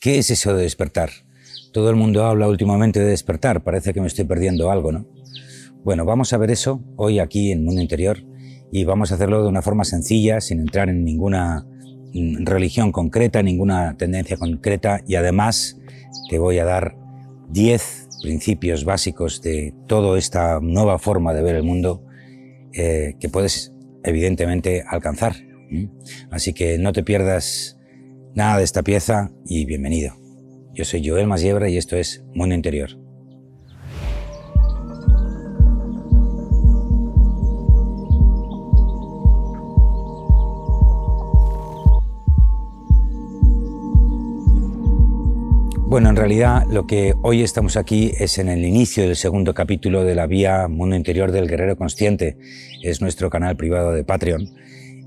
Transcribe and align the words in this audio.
¿Qué 0.00 0.18
es 0.18 0.30
eso 0.30 0.54
de 0.54 0.62
despertar? 0.62 1.10
Todo 1.72 1.90
el 1.90 1.96
mundo 1.96 2.24
habla 2.24 2.48
últimamente 2.48 3.00
de 3.00 3.06
despertar, 3.06 3.62
parece 3.62 3.92
que 3.92 4.00
me 4.00 4.06
estoy 4.06 4.24
perdiendo 4.24 4.70
algo, 4.70 4.92
¿no? 4.92 5.06
Bueno, 5.84 6.04
vamos 6.04 6.32
a 6.32 6.38
ver 6.38 6.50
eso 6.50 6.82
hoy 6.96 7.18
aquí 7.18 7.52
en 7.52 7.64
Mundo 7.64 7.80
Interior 7.80 8.18
y 8.70 8.84
vamos 8.84 9.10
a 9.10 9.14
hacerlo 9.14 9.42
de 9.42 9.48
una 9.48 9.62
forma 9.62 9.84
sencilla, 9.84 10.40
sin 10.40 10.60
entrar 10.60 10.88
en 10.88 11.04
ninguna 11.04 11.66
mm, 12.12 12.44
religión 12.44 12.92
concreta, 12.92 13.42
ninguna 13.42 13.96
tendencia 13.96 14.36
concreta 14.36 15.00
y 15.06 15.14
además 15.14 15.78
te 16.28 16.38
voy 16.38 16.58
a 16.58 16.64
dar 16.64 16.96
10 17.50 18.08
principios 18.22 18.84
básicos 18.84 19.40
de 19.40 19.74
toda 19.86 20.18
esta 20.18 20.60
nueva 20.60 20.98
forma 20.98 21.32
de 21.32 21.42
ver 21.42 21.56
el 21.56 21.62
mundo 21.62 22.04
eh, 22.72 23.14
que 23.18 23.28
puedes 23.28 23.72
evidentemente 24.04 24.84
alcanzar. 24.86 25.36
Así 26.30 26.52
que 26.52 26.78
no 26.78 26.92
te 26.92 27.02
pierdas 27.02 27.75
nada 28.36 28.58
de 28.58 28.64
esta 28.64 28.82
pieza 28.82 29.30
y 29.46 29.64
bienvenido. 29.64 30.14
Yo 30.74 30.84
soy 30.84 31.08
Joel 31.08 31.26
Masiebra 31.26 31.70
y 31.70 31.78
esto 31.78 31.96
es 31.96 32.22
Mundo 32.34 32.54
Interior. 32.54 32.90
Bueno, 45.88 46.10
en 46.10 46.16
realidad 46.16 46.66
lo 46.68 46.86
que 46.86 47.14
hoy 47.22 47.42
estamos 47.42 47.78
aquí 47.78 48.12
es 48.18 48.36
en 48.36 48.50
el 48.50 48.66
inicio 48.66 49.04
del 49.04 49.16
segundo 49.16 49.54
capítulo 49.54 50.04
de 50.04 50.14
la 50.14 50.26
vía 50.26 50.68
Mundo 50.68 50.94
Interior 50.94 51.32
del 51.32 51.48
Guerrero 51.48 51.78
Consciente. 51.78 52.36
Es 52.82 53.00
nuestro 53.00 53.30
canal 53.30 53.56
privado 53.56 53.92
de 53.92 54.04
Patreon 54.04 54.50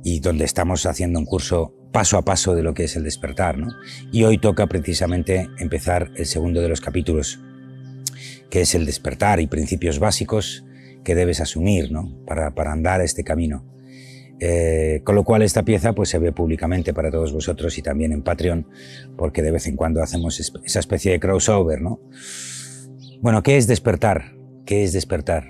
y 0.03 0.20
donde 0.20 0.45
estamos 0.45 0.85
haciendo 0.85 1.20
un 1.20 1.26
curso 1.26 1.73
paso 1.91 2.17
a 2.17 2.23
paso 2.23 2.55
de 2.55 2.63
lo 2.63 2.73
que 2.73 2.85
es 2.85 2.95
el 2.95 3.03
despertar. 3.03 3.58
¿no? 3.58 3.67
Y 4.12 4.23
hoy 4.23 4.38
toca 4.38 4.67
precisamente 4.67 5.49
empezar 5.58 6.12
el 6.16 6.25
segundo 6.25 6.62
de 6.62 6.70
los 6.70 6.81
capítulos, 6.81 7.39
que 8.50 8.61
es 8.61 8.75
el 8.75 8.86
despertar 8.86 9.39
y 9.39 9.47
principios 9.47 10.00
básicos 10.00 10.66
que 11.03 11.16
debes 11.16 11.41
asumir 11.41 11.91
¿no? 11.91 12.23
para, 12.25 12.53
para 12.53 12.72
andar 12.72 13.02
este 13.02 13.23
camino. 13.23 13.66
Eh, 14.41 15.02
con 15.03 15.16
lo 15.16 15.25
cual 15.25 15.41
esta 15.41 15.64
pieza 15.64 15.91
pues 15.94 16.08
se 16.08 16.17
ve 16.17 16.31
públicamente 16.31 16.94
para 16.94 17.11
todos 17.11 17.34
vosotros 17.34 17.78
y 17.78 17.81
también 17.81 18.13
en 18.13 18.22
Patreon, 18.22 18.67
porque 19.17 19.41
de 19.41 19.52
vez 19.52 19.67
en 19.67 19.75
cuando 19.75 20.02
hacemos 20.02 20.39
esa 20.39 20.80
especie 20.80 21.11
de 21.11 21.19
crossover, 21.19 21.81
¿no? 21.81 22.00
Bueno, 23.22 23.44
¿qué 23.44 23.58
es 23.58 23.67
despertar? 23.67 24.38
¿Qué 24.66 24.84
es 24.84 24.94
despertar? 24.94 25.44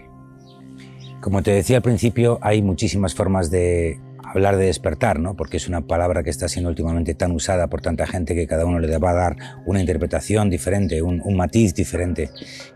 Como 1.21 1.43
te 1.43 1.51
decía 1.51 1.77
al 1.77 1.83
principio, 1.83 2.39
hay 2.41 2.63
muchísimas 2.63 3.13
formas 3.13 3.51
de, 3.51 3.99
hablar 4.31 4.57
de 4.57 4.65
despertar, 4.65 5.19
¿no? 5.19 5.35
porque 5.35 5.57
es 5.57 5.67
una 5.67 5.81
palabra 5.81 6.23
que 6.23 6.29
está 6.29 6.47
siendo 6.47 6.69
últimamente 6.69 7.15
tan 7.15 7.31
usada 7.31 7.67
por 7.67 7.81
tanta 7.81 8.05
gente 8.05 8.35
que 8.35 8.47
cada 8.47 8.65
uno 8.65 8.79
le 8.79 8.97
va 8.97 9.11
a 9.11 9.13
dar 9.13 9.35
una 9.65 9.79
interpretación 9.79 10.49
diferente, 10.49 11.01
un, 11.01 11.21
matiz 11.35 11.73
diferente, 11.73 12.29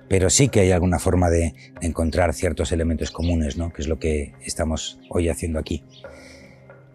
pero 0.08 0.30
sí 0.30 0.48
que 0.50 0.62
hay 0.62 0.72
alguna 0.72 1.00
forma 1.00 1.30
de, 1.30 1.54
encontrar 1.82 2.34
ciertos 2.34 2.72
elementos 2.72 3.12
comunes, 3.12 3.58
¿no? 3.58 3.72
que 3.72 3.82
es 3.82 3.88
lo 3.88 4.00
que 4.00 4.34
estamos 4.44 5.00
hoy 5.10 5.30
haciendo 5.30 5.60
aquí. 5.60 5.84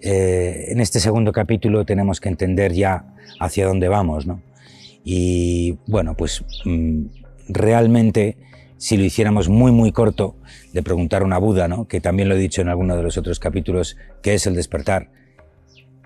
Eh, 0.00 0.66
en 0.68 0.80
este 0.80 1.00
segundo 1.00 1.32
capítulo 1.32 1.84
tenemos 1.84 2.20
que 2.20 2.28
entender 2.28 2.72
ya 2.72 3.04
hacia 3.40 3.66
dónde 3.66 3.88
vamos, 3.88 4.26
¿no? 4.26 4.42
Y 5.04 5.78
bueno, 5.86 6.16
pues 6.16 6.44
mm, 6.64 7.06
realmente 7.48 8.36
si 8.78 8.96
lo 8.96 9.04
hiciéramos 9.04 9.48
muy, 9.48 9.72
muy 9.72 9.92
corto, 9.92 10.36
de 10.72 10.82
preguntar 10.82 11.22
a 11.22 11.24
una 11.24 11.38
Buda, 11.38 11.68
¿no? 11.68 11.86
que 11.86 12.00
también 12.00 12.28
lo 12.28 12.36
he 12.36 12.38
dicho 12.38 12.62
en 12.62 12.68
alguno 12.68 12.96
de 12.96 13.02
los 13.02 13.18
otros 13.18 13.38
capítulos, 13.40 13.96
que 14.22 14.34
es 14.34 14.46
el 14.46 14.54
despertar. 14.54 15.10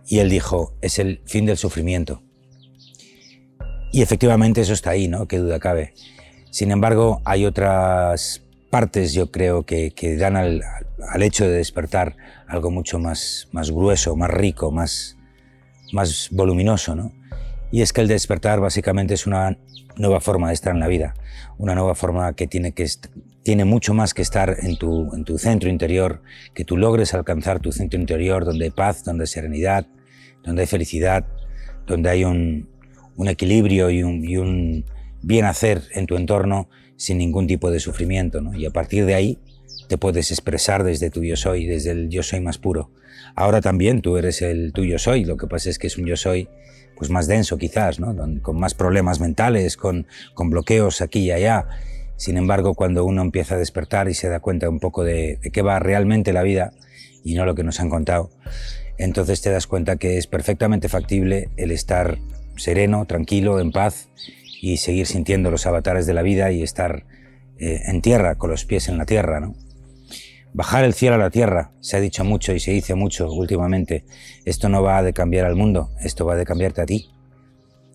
Y 0.06 0.18
él 0.18 0.30
dijo, 0.30 0.74
es 0.80 0.98
el 0.98 1.20
fin 1.26 1.46
del 1.46 1.58
sufrimiento. 1.58 2.22
Y 3.92 4.02
efectivamente 4.02 4.62
eso 4.62 4.72
está 4.72 4.90
ahí, 4.90 5.06
¿no? 5.06 5.28
Qué 5.28 5.38
duda 5.38 5.60
cabe. 5.60 5.92
Sin 6.50 6.70
embargo, 6.70 7.20
hay 7.24 7.44
otras 7.44 8.42
partes, 8.70 9.12
yo 9.12 9.30
creo, 9.30 9.64
que, 9.64 9.92
dan 10.18 10.36
al, 10.36 10.62
al, 11.10 11.22
hecho 11.22 11.44
de 11.44 11.58
despertar 11.58 12.16
algo 12.48 12.70
mucho 12.70 12.98
más, 12.98 13.48
más 13.52 13.70
grueso, 13.70 14.16
más 14.16 14.30
rico, 14.30 14.70
más, 14.70 15.18
más 15.92 16.28
voluminoso, 16.30 16.94
¿no? 16.94 17.12
Y 17.72 17.80
es 17.80 17.92
que 17.92 18.02
el 18.02 18.08
despertar 18.08 18.60
básicamente 18.60 19.14
es 19.14 19.26
una 19.26 19.58
nueva 19.96 20.20
forma 20.20 20.48
de 20.48 20.54
estar 20.54 20.74
en 20.74 20.80
la 20.80 20.88
vida, 20.88 21.14
una 21.58 21.74
nueva 21.74 21.94
forma 21.94 22.34
que 22.34 22.46
tiene, 22.46 22.72
que 22.72 22.86
tiene 23.42 23.64
mucho 23.64 23.94
más 23.94 24.12
que 24.12 24.20
estar 24.20 24.56
en 24.60 24.76
tu, 24.76 25.12
en 25.14 25.24
tu 25.24 25.38
centro 25.38 25.70
interior, 25.70 26.22
que 26.54 26.64
tú 26.64 26.76
logres 26.76 27.14
alcanzar 27.14 27.60
tu 27.60 27.72
centro 27.72 27.98
interior 27.98 28.44
donde 28.44 28.66
hay 28.66 28.70
paz, 28.70 29.04
donde 29.04 29.22
hay 29.22 29.28
serenidad, 29.28 29.86
donde 30.44 30.62
hay 30.62 30.66
felicidad, 30.66 31.26
donde 31.86 32.10
hay 32.10 32.24
un, 32.24 32.68
un 33.16 33.28
equilibrio 33.28 33.88
y 33.88 34.02
un, 34.02 34.22
y 34.22 34.84
bien 35.22 35.46
hacer 35.46 35.82
en 35.92 36.06
tu 36.06 36.16
entorno 36.16 36.68
sin 36.96 37.18
ningún 37.18 37.46
tipo 37.46 37.70
de 37.70 37.80
sufrimiento. 37.80 38.42
¿no? 38.42 38.54
Y 38.54 38.66
a 38.66 38.70
partir 38.70 39.06
de 39.06 39.14
ahí 39.14 39.38
te 39.88 39.98
puedes 39.98 40.30
expresar 40.30 40.84
desde 40.84 41.10
tu 41.10 41.22
yo 41.22 41.36
soy, 41.36 41.66
desde 41.66 41.90
el 41.90 42.08
yo 42.08 42.22
soy 42.22 42.40
más 42.40 42.58
puro. 42.58 42.90
Ahora 43.34 43.60
también 43.60 44.02
tú 44.02 44.16
eres 44.16 44.42
el 44.42 44.72
tuyo 44.72 44.98
soy, 44.98 45.24
lo 45.24 45.36
que 45.36 45.46
pasa 45.46 45.70
es 45.70 45.78
que 45.78 45.86
es 45.86 45.98
un 45.98 46.06
yo 46.06 46.16
soy 46.16 46.48
pues 46.96 47.10
más 47.10 47.26
denso 47.26 47.58
quizás, 47.58 47.98
con 48.42 48.60
más 48.60 48.74
problemas 48.74 49.18
mentales, 49.18 49.76
con, 49.76 50.06
bloqueos 50.36 51.00
aquí 51.00 51.20
y 51.20 51.30
allá. 51.32 51.66
Sin 52.16 52.36
embargo, 52.36 52.74
cuando 52.74 53.04
uno 53.04 53.22
empieza 53.22 53.56
a 53.56 53.58
despertar 53.58 54.08
y 54.08 54.14
se 54.14 54.28
da 54.28 54.40
cuenta 54.40 54.68
un 54.68 54.78
poco 54.78 55.02
de 55.02 55.38
qué 55.52 55.62
va 55.62 55.78
realmente 55.78 56.32
la 56.32 56.42
vida 56.42 56.72
y 57.24 57.34
no 57.34 57.44
lo 57.44 57.54
que 57.54 57.64
nos 57.64 57.80
han 57.80 57.88
contado, 57.88 58.30
entonces 58.98 59.40
te 59.40 59.50
das 59.50 59.66
cuenta 59.66 59.96
que 59.96 60.18
es 60.18 60.26
perfectamente 60.26 60.88
factible 60.88 61.48
el 61.56 61.72
estar 61.72 62.18
sereno, 62.56 63.04
tranquilo, 63.06 63.58
en 63.58 63.72
paz 63.72 64.08
y 64.60 64.76
seguir 64.76 65.06
sintiendo 65.06 65.50
los 65.50 65.66
avatares 65.66 66.06
de 66.06 66.14
la 66.14 66.22
vida 66.22 66.52
y 66.52 66.62
estar 66.62 67.04
eh, 67.62 67.80
en 67.86 68.02
tierra, 68.02 68.34
con 68.34 68.50
los 68.50 68.64
pies 68.64 68.88
en 68.88 68.98
la 68.98 69.06
tierra. 69.06 69.52
Bajar 70.52 70.82
el 70.82 70.94
cielo 70.94 71.14
a 71.14 71.18
la 71.18 71.30
tierra, 71.30 71.70
se 71.78 71.96
ha 71.96 72.00
dicho 72.00 72.24
mucho 72.24 72.52
y 72.52 72.58
se 72.58 72.72
dice 72.72 72.96
mucho 72.96 73.30
últimamente. 73.30 74.04
Esto 74.44 74.68
no 74.68 74.82
va 74.82 75.00
de 75.04 75.12
cambiar 75.12 75.46
al 75.46 75.54
mundo, 75.54 75.92
esto 76.02 76.26
va 76.26 76.34
de 76.34 76.44
cambiarte 76.44 76.80
a 76.80 76.86
ti. 76.86 77.08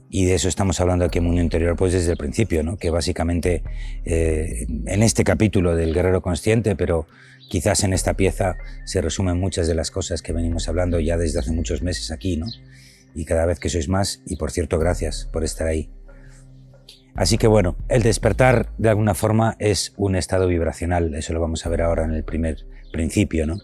Y 0.10 0.24
de 0.24 0.36
eso 0.36 0.48
estamos 0.48 0.80
hablando 0.80 1.04
aquí 1.04 1.18
en 1.18 1.26
Mundo 1.26 1.42
Interior, 1.42 1.76
pues 1.76 1.92
desde 1.92 2.12
el 2.12 2.18
principio, 2.18 2.64
¿no? 2.64 2.78
que 2.78 2.92
básicamente 2.92 3.62
eh, 4.06 4.68
en 4.86 5.04
este 5.04 5.26
capítulo 5.26 5.76
del 5.76 5.94
Guerrero 5.94 6.22
Consciente, 6.22 6.78
pero 6.78 7.06
quizás 7.50 7.84
en 7.84 7.92
esta 7.92 8.14
pieza 8.14 8.56
se 8.86 9.02
resumen 9.02 9.38
muchas 9.38 9.68
de 9.68 9.76
las 9.76 9.92
cosas 9.92 10.22
que 10.22 10.32
venimos 10.32 10.70
hablando 10.70 11.02
ya 11.02 11.18
desde 11.18 11.40
hace 11.40 11.52
muchos 11.52 11.82
meses 11.82 12.10
aquí, 12.12 12.38
¿no? 12.38 12.46
Y 13.16 13.26
cada 13.26 13.46
vez 13.46 13.60
que 13.60 13.68
sois 13.68 13.90
más, 13.90 14.22
y 14.26 14.38
por 14.38 14.50
cierto, 14.52 14.80
gracias 14.80 15.28
por 15.34 15.44
estar 15.44 15.68
ahí. 15.68 15.90
Así 17.18 17.40
que 17.40 17.48
bueno, 17.48 17.76
el 17.90 18.04
despertar 18.04 18.70
de 18.78 18.90
alguna 18.90 19.16
forma 19.16 19.56
es 19.58 19.92
un 19.98 20.16
estado 20.16 20.46
vibracional, 20.46 21.16
eso 21.16 21.34
lo 21.34 21.42
vamos 21.42 21.66
a 21.66 21.70
ver 21.70 21.82
ahora 21.82 22.06
en 22.06 22.12
el 22.12 22.24
primer 22.24 22.68
principio, 22.92 23.48
¿no? 23.48 23.58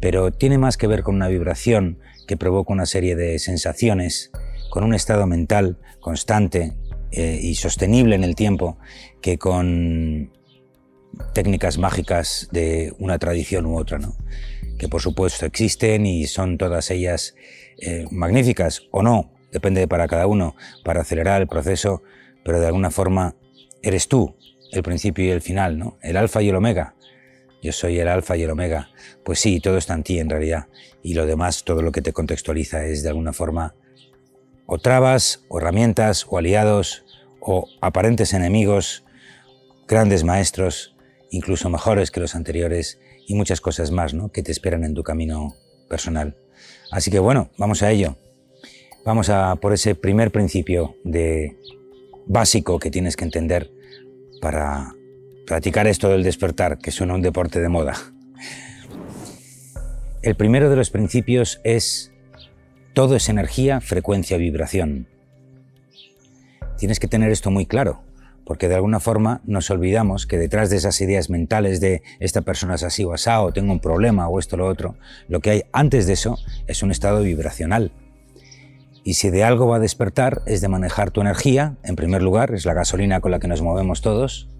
Pero 0.00 0.30
tiene 0.30 0.58
más 0.58 0.76
que 0.76 0.86
ver 0.86 1.02
con 1.02 1.14
una 1.14 1.28
vibración 1.28 1.98
que 2.28 2.36
provoca 2.36 2.74
una 2.74 2.84
serie 2.84 3.16
de 3.16 3.38
sensaciones, 3.38 4.30
con 4.68 4.84
un 4.84 4.92
estado 4.92 5.26
mental 5.26 5.78
constante 6.00 6.74
eh, 7.10 7.40
y 7.42 7.54
sostenible 7.54 8.16
en 8.16 8.22
el 8.22 8.34
tiempo, 8.34 8.78
que 9.22 9.38
con 9.38 10.30
técnicas 11.32 11.78
mágicas 11.78 12.48
de 12.52 12.92
una 12.98 13.18
tradición 13.18 13.64
u 13.64 13.78
otra, 13.78 13.98
¿no? 13.98 14.14
Que 14.78 14.88
por 14.88 15.00
supuesto 15.00 15.46
existen 15.46 16.04
y 16.04 16.26
son 16.26 16.58
todas 16.58 16.90
ellas 16.90 17.34
eh, 17.78 18.04
magníficas 18.10 18.82
o 18.90 19.02
no, 19.02 19.32
depende 19.52 19.88
para 19.88 20.06
cada 20.06 20.26
uno, 20.26 20.54
para 20.84 21.00
acelerar 21.00 21.40
el 21.40 21.48
proceso 21.48 22.02
pero 22.44 22.60
de 22.60 22.66
alguna 22.66 22.90
forma 22.90 23.36
eres 23.82 24.08
tú 24.08 24.36
el 24.72 24.82
principio 24.82 25.24
y 25.24 25.30
el 25.30 25.40
final, 25.40 25.78
¿no? 25.78 25.98
El 26.02 26.16
alfa 26.16 26.42
y 26.42 26.48
el 26.48 26.56
omega. 26.56 26.94
Yo 27.62 27.72
soy 27.72 27.98
el 27.98 28.08
alfa 28.08 28.36
y 28.36 28.42
el 28.42 28.50
omega. 28.50 28.90
Pues 29.24 29.40
sí, 29.40 29.60
todo 29.60 29.76
está 29.76 29.94
en 29.94 30.02
ti 30.02 30.18
en 30.18 30.30
realidad. 30.30 30.68
Y 31.02 31.14
lo 31.14 31.26
demás, 31.26 31.64
todo 31.64 31.82
lo 31.82 31.92
que 31.92 32.02
te 32.02 32.12
contextualiza 32.12 32.84
es 32.86 33.02
de 33.02 33.08
alguna 33.10 33.32
forma 33.32 33.74
o 34.66 34.78
trabas, 34.78 35.44
o 35.48 35.58
herramientas, 35.58 36.26
o 36.28 36.38
aliados, 36.38 37.04
o 37.40 37.66
aparentes 37.80 38.32
enemigos, 38.34 39.04
grandes 39.88 40.22
maestros, 40.22 40.94
incluso 41.30 41.68
mejores 41.68 42.12
que 42.12 42.20
los 42.20 42.36
anteriores, 42.36 43.00
y 43.26 43.34
muchas 43.34 43.60
cosas 43.60 43.90
más, 43.90 44.14
¿no? 44.14 44.30
Que 44.30 44.42
te 44.42 44.52
esperan 44.52 44.84
en 44.84 44.94
tu 44.94 45.02
camino 45.02 45.56
personal. 45.88 46.36
Así 46.92 47.10
que 47.10 47.18
bueno, 47.18 47.50
vamos 47.58 47.82
a 47.82 47.90
ello. 47.90 48.16
Vamos 49.04 49.28
a 49.28 49.56
por 49.56 49.72
ese 49.72 49.94
primer 49.94 50.30
principio 50.30 50.94
de 51.04 51.56
básico 52.26 52.78
que 52.78 52.90
tienes 52.90 53.16
que 53.16 53.24
entender 53.24 53.70
para 54.40 54.94
practicar 55.46 55.86
esto 55.86 56.08
del 56.08 56.22
despertar, 56.22 56.78
que 56.78 56.90
suena 56.90 57.14
un 57.14 57.22
deporte 57.22 57.60
de 57.60 57.68
moda. 57.68 57.94
El 60.22 60.34
primero 60.34 60.68
de 60.70 60.76
los 60.76 60.90
principios 60.90 61.60
es 61.64 62.12
todo 62.92 63.16
es 63.16 63.28
energía, 63.28 63.80
frecuencia, 63.80 64.36
vibración. 64.36 65.06
Tienes 66.76 67.00
que 67.00 67.08
tener 67.08 67.30
esto 67.30 67.50
muy 67.50 67.66
claro, 67.66 68.02
porque 68.44 68.68
de 68.68 68.74
alguna 68.74 69.00
forma 69.00 69.40
nos 69.44 69.70
olvidamos 69.70 70.26
que 70.26 70.38
detrás 70.38 70.70
de 70.70 70.76
esas 70.76 71.00
ideas 71.00 71.30
mentales 71.30 71.80
de 71.80 72.02
esta 72.18 72.42
persona 72.42 72.74
es 72.74 72.82
así 72.82 73.04
o 73.04 73.12
asá, 73.12 73.42
o 73.42 73.52
tengo 73.52 73.72
un 73.72 73.80
problema, 73.80 74.28
o 74.28 74.38
esto 74.38 74.56
o 74.56 74.58
lo 74.58 74.66
otro, 74.66 74.96
lo 75.28 75.40
que 75.40 75.50
hay 75.50 75.62
antes 75.72 76.06
de 76.06 76.14
eso 76.14 76.36
es 76.66 76.82
un 76.82 76.90
estado 76.90 77.22
vibracional. 77.22 77.92
Y 79.02 79.14
si 79.14 79.30
de 79.30 79.44
algo 79.44 79.66
va 79.66 79.76
a 79.76 79.80
despertar 79.80 80.42
es 80.46 80.60
de 80.60 80.68
manejar 80.68 81.10
tu 81.10 81.20
energía, 81.20 81.76
en 81.82 81.96
primer 81.96 82.22
lugar, 82.22 82.52
es 82.54 82.66
la 82.66 82.74
gasolina 82.74 83.20
con 83.20 83.30
la 83.30 83.38
que 83.38 83.48
nos 83.48 83.62
movemos 83.62 84.02
todos, 84.02 84.50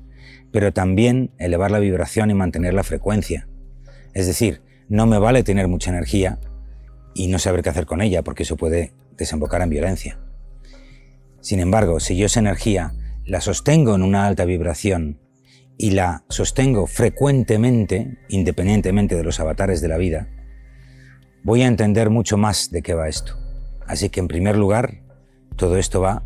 pero 0.50 0.72
también 0.72 1.31
elevar 1.38 1.70
la 1.70 1.78
vibración 1.78 2.31
y 2.31 2.34
mantener 2.34 2.75
la 2.75 2.82
frecuencia. 2.82 3.48
Es 4.14 4.26
decir, 4.26 4.62
no 4.88 5.06
me 5.06 5.19
vale 5.19 5.42
tener 5.42 5.69
mucha 5.69 5.90
energía 5.90 6.40
y 7.14 7.28
no 7.28 7.38
saber 7.38 7.62
qué 7.62 7.70
hacer 7.70 7.87
con 7.87 8.00
ella, 8.00 8.22
porque 8.22 8.44
eso 8.44 8.56
puede 8.56 8.92
desembocar 9.16 9.62
en 9.62 9.70
violencia. 9.70 10.19
Sin 11.40 11.60
embargo, 11.60 12.00
si 12.00 12.16
yo 12.16 12.26
esa 12.26 12.40
energía 12.40 12.94
la 13.25 13.40
sostengo 13.40 13.94
en 13.94 14.02
una 14.02 14.26
alta 14.26 14.44
vibración 14.44 15.20
y 15.76 15.93
la 15.93 16.25
sostengo 16.28 16.86
frecuentemente, 16.86 18.19
independientemente 18.28 19.14
de 19.14 19.25
los 19.25 19.40
avatares 19.40 19.81
de 19.81 19.88
la 19.88 19.96
vida, 19.96 20.28
voy 21.43 21.62
a 21.62 21.66
entender 21.66 22.10
mucho 22.10 22.36
más 22.36 22.70
de 22.70 22.82
qué 22.82 22.94
va 22.94 23.08
esto. 23.08 23.39
Así 23.90 24.08
que 24.08 24.20
en 24.20 24.28
primer 24.28 24.56
lugar, 24.56 25.00
todo 25.56 25.76
esto 25.76 26.00
va 26.00 26.22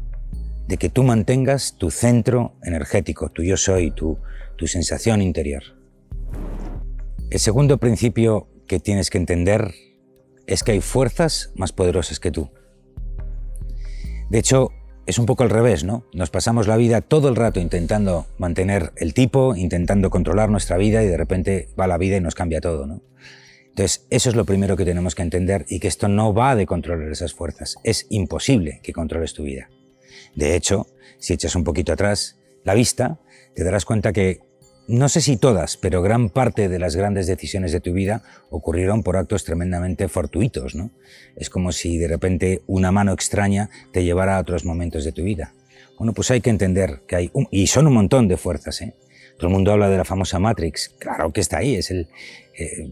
de 0.69 0.77
que 0.77 0.91
tú 0.91 1.03
mantengas 1.03 1.79
tu 1.79 1.91
centro 1.91 2.53
energético, 2.63 3.31
tu 3.31 3.43
yo 3.43 3.57
soy, 3.57 3.91
tu, 3.91 4.19
tu 4.57 4.67
sensación 4.67 5.23
interior. 5.23 5.63
El 7.31 7.41
segundo 7.41 7.79
principio 7.79 8.49
que 8.67 8.81
tienes 8.81 9.09
que 9.09 9.17
entender 9.17 9.73
es 10.47 10.63
que 10.63 10.73
hay 10.73 10.83
fuerzas 10.83 11.53
más 11.55 11.73
poderosas 11.73 12.21
que 12.21 12.31
tú. 12.31 12.51
De 14.29 14.41
hecho, 14.41 14.69
es 15.07 15.19
un 15.19 15.25
poco 15.25 15.43
al 15.43 15.49
revés, 15.49 15.85
¿no? 15.85 16.05
Nos 16.13 16.29
pasamos 16.29 16.69
la 16.69 16.77
vida 16.77 17.01
todo 17.01 17.31
el 17.31 17.37
rato 17.37 17.61
intentando 17.61 18.27
mantener 18.37 18.93
el 18.97 19.15
tipo, 19.15 19.57
intentando 19.57 20.11
controlar 20.11 20.51
nuestra 20.51 20.77
vida 20.77 21.03
y 21.03 21.07
de 21.07 21.17
repente 21.17 21.71
va 21.81 21.87
la 21.87 21.97
vida 21.97 22.19
y 22.19 22.21
nos 22.21 22.35
cambia 22.35 22.61
todo, 22.61 22.87
¿no? 22.87 23.01
Entonces, 23.75 24.07
eso 24.09 24.31
es 24.31 24.37
lo 24.37 24.45
primero 24.45 24.77
que 24.77 24.85
tenemos 24.85 25.17
que 25.17 25.23
entender 25.23 25.67
y 25.69 25.81
que 25.81 25.89
esto 25.89 26.07
no 26.07 26.33
va 26.33 26.55
de 26.55 26.65
controlar 26.65 27.11
esas 27.11 27.35
fuerzas. 27.35 27.75
Es 27.83 28.07
imposible 28.09 28.79
que 28.85 28.93
controles 28.93 29.35
tu 29.35 29.43
vida. 29.43 29.69
De 30.37 30.55
hecho, 30.55 30.87
si 31.19 31.33
echas 31.33 31.57
un 31.57 31.65
poquito 31.65 31.93
atrás 31.93 32.39
la 32.63 32.75
vista, 32.75 33.19
te 33.57 33.65
darás 33.65 33.85
cuenta 33.85 34.13
que 34.13 34.43
no 34.87 35.09
sé 35.09 35.21
si 35.21 35.37
todas, 35.37 35.77
pero 35.77 36.03
gran 36.03 36.31
parte 36.31 36.69
de 36.69 36.79
las 36.79 36.95
grandes 36.95 37.27
decisiones 37.27 37.73
de 37.73 37.81
tu 37.81 37.93
vida 37.93 38.23
ocurrieron 38.49 39.03
por 39.03 39.17
actos 39.17 39.43
tremendamente 39.43 40.07
fortuitos, 40.07 40.77
¿no? 40.77 40.93
Es 41.35 41.51
como 41.51 41.73
si 41.73 41.99
de 41.99 42.07
repente 42.07 42.63
una 42.69 42.93
mano 42.93 43.13
extraña 43.13 43.71
te 43.93 44.05
llevara 44.05 44.37
a 44.37 44.41
otros 44.41 44.65
momentos 44.65 45.05
de 45.05 45.11
tu 45.11 45.25
vida. 45.25 45.53
Bueno, 45.99 46.13
pues 46.13 46.31
hay 46.31 46.41
que 46.41 46.51
entender 46.51 47.03
que 47.09 47.17
hay, 47.17 47.33
y 47.51 47.67
son 47.67 47.89
un 47.89 47.95
montón 47.95 48.29
de 48.29 48.37
fuerzas, 48.37 48.83
¿eh? 48.83 48.95
Todo 49.37 49.49
el 49.49 49.53
mundo 49.53 49.73
habla 49.73 49.89
de 49.89 49.97
la 49.97 50.05
famosa 50.05 50.39
Matrix. 50.39 50.91
Claro 50.99 51.33
que 51.33 51.41
está 51.41 51.59
ahí, 51.59 51.75
es 51.77 51.91
el, 51.91 52.09
eh, 52.57 52.89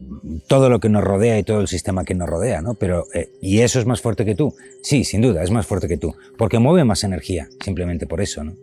todo 0.49 0.69
lo 0.69 0.81
que 0.81 0.89
nos 0.89 1.05
rodea 1.05 1.39
y 1.39 1.45
todo 1.45 1.61
el 1.61 1.69
sistema 1.69 2.05
que 2.05 2.15
nos 2.15 2.29
rodea, 2.29 2.63
¿no? 2.63 2.75
Pero, 2.75 3.07
eh, 3.15 3.31
¿y 3.41 3.61
eso 3.61 3.79
es 3.79 3.87
más 3.87 4.01
fuerte 4.01 4.25
que 4.25 4.35
tú? 4.35 4.55
Sí, 4.83 5.05
sin 5.05 5.21
duda, 5.21 5.43
es 5.43 5.51
más 5.51 5.67
fuerte 5.67 5.87
que 5.87 5.97
tú, 5.97 6.17
porque 6.37 6.59
mueve 6.59 6.85
más 6.85 7.05
energía, 7.05 7.49
simplemente 7.65 8.07
por 8.07 8.21
eso, 8.21 8.43
¿no? 8.43 8.57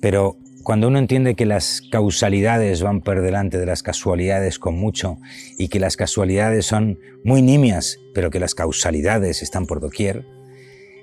Pero 0.00 0.38
cuando 0.62 0.88
uno 0.88 0.98
entiende 0.98 1.34
que 1.34 1.44
las 1.44 1.82
causalidades 1.92 2.82
van 2.82 3.02
por 3.02 3.20
delante 3.20 3.58
de 3.58 3.66
las 3.66 3.82
casualidades 3.82 4.58
con 4.58 4.78
mucho 4.78 5.18
y 5.58 5.68
que 5.68 5.78
las 5.78 5.98
casualidades 5.98 6.64
son 6.64 6.98
muy 7.22 7.42
nimias, 7.42 7.98
pero 8.14 8.30
que 8.30 8.40
las 8.40 8.54
causalidades 8.54 9.42
están 9.42 9.66
por 9.66 9.80
doquier, 9.80 10.24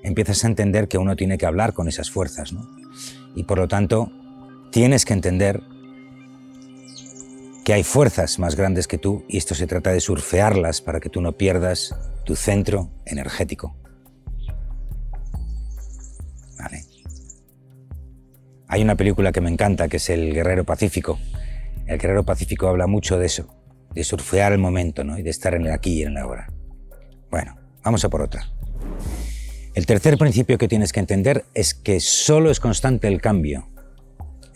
empiezas 0.02 0.44
a 0.44 0.48
entender 0.48 0.88
que 0.88 0.98
uno 0.98 1.16
tiene 1.16 1.38
que 1.38 1.46
hablar 1.46 1.74
con 1.74 1.88
esas 1.88 2.10
fuerzas, 2.10 2.54
¿no? 2.54 2.68
Y 3.36 3.44
por 3.44 3.60
lo 3.60 3.68
tanto, 3.68 4.12
tienes 4.72 5.06
que 5.06 5.14
entender 5.14 5.62
que 7.64 7.74
hay 7.74 7.84
fuerzas 7.84 8.40
más 8.40 8.56
grandes 8.56 8.88
que 8.88 8.98
tú 8.98 9.24
y 9.28 9.38
esto 9.38 9.54
se 9.54 9.68
trata 9.68 9.92
de 9.92 10.00
surfearlas 10.00 10.82
para 10.82 11.00
que 11.00 11.10
tú 11.10 11.22
no 11.22 11.34
pierdas 11.34 11.96
tu 12.24 12.36
centro 12.36 12.90
energético. 13.06 13.76
Vale. 16.58 16.84
Hay 18.68 18.82
una 18.82 18.96
película 18.96 19.32
que 19.32 19.42
me 19.42 19.52
encanta 19.52 19.90
que 19.90 19.98
es 19.98 20.10
El 20.10 20.34
Guerrero 20.34 20.64
Pacífico. 20.64 21.20
El 21.86 22.00
Guerrero 22.00 22.24
Pacífico 22.24 22.68
habla 22.68 22.88
mucho 22.88 23.20
de 23.20 23.26
eso, 23.26 23.54
de 23.94 24.04
surfear 24.04 24.54
el 24.54 24.60
momento 24.60 25.04
¿no? 25.04 25.20
y 25.20 25.22
de 25.22 25.30
estar 25.30 25.54
en 25.54 25.68
el 25.68 25.74
aquí 25.74 26.00
y 26.00 26.04
en 26.04 26.14
la 26.14 26.22
ahora. 26.22 26.48
Bueno, 27.30 27.58
vamos 27.84 28.04
a 28.06 28.10
por 28.10 28.22
otra. 28.22 28.48
El 29.74 29.86
tercer 29.86 30.18
principio 30.18 30.58
que 30.58 30.68
tienes 30.68 30.92
que 30.92 31.00
entender 31.00 31.46
es 31.54 31.74
que 31.74 32.00
solo 32.00 32.50
es 32.50 32.60
constante 32.60 33.08
el 33.08 33.22
cambio 33.22 33.68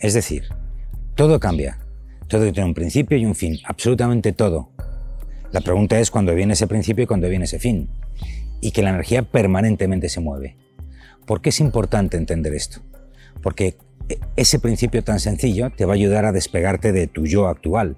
es 0.00 0.14
decir, 0.14 0.44
todo 1.14 1.40
cambia, 1.40 1.78
todo 2.28 2.52
tiene 2.52 2.68
un 2.68 2.74
principio 2.74 3.16
y 3.16 3.24
un 3.24 3.34
fin, 3.34 3.58
absolutamente 3.64 4.32
todo. 4.32 4.70
La 5.52 5.60
pregunta 5.60 5.98
es 5.98 6.10
cuándo 6.10 6.34
viene 6.34 6.52
ese 6.52 6.66
principio 6.66 7.04
y 7.04 7.06
cuándo 7.06 7.28
viene 7.28 7.44
ese 7.44 7.58
fin. 7.58 7.88
Y 8.60 8.72
que 8.72 8.82
la 8.82 8.90
energía 8.90 9.22
permanentemente 9.22 10.08
se 10.08 10.20
mueve. 10.20 10.56
¿Por 11.24 11.40
qué 11.40 11.50
es 11.50 11.60
importante 11.60 12.16
entender 12.16 12.54
esto? 12.54 12.80
Porque 13.42 13.76
ese 14.36 14.58
principio 14.58 15.02
tan 15.02 15.20
sencillo 15.20 15.70
te 15.70 15.84
va 15.84 15.92
a 15.92 15.96
ayudar 15.96 16.24
a 16.24 16.32
despegarte 16.32 16.92
de 16.92 17.06
tu 17.06 17.26
yo 17.26 17.48
actual. 17.48 17.96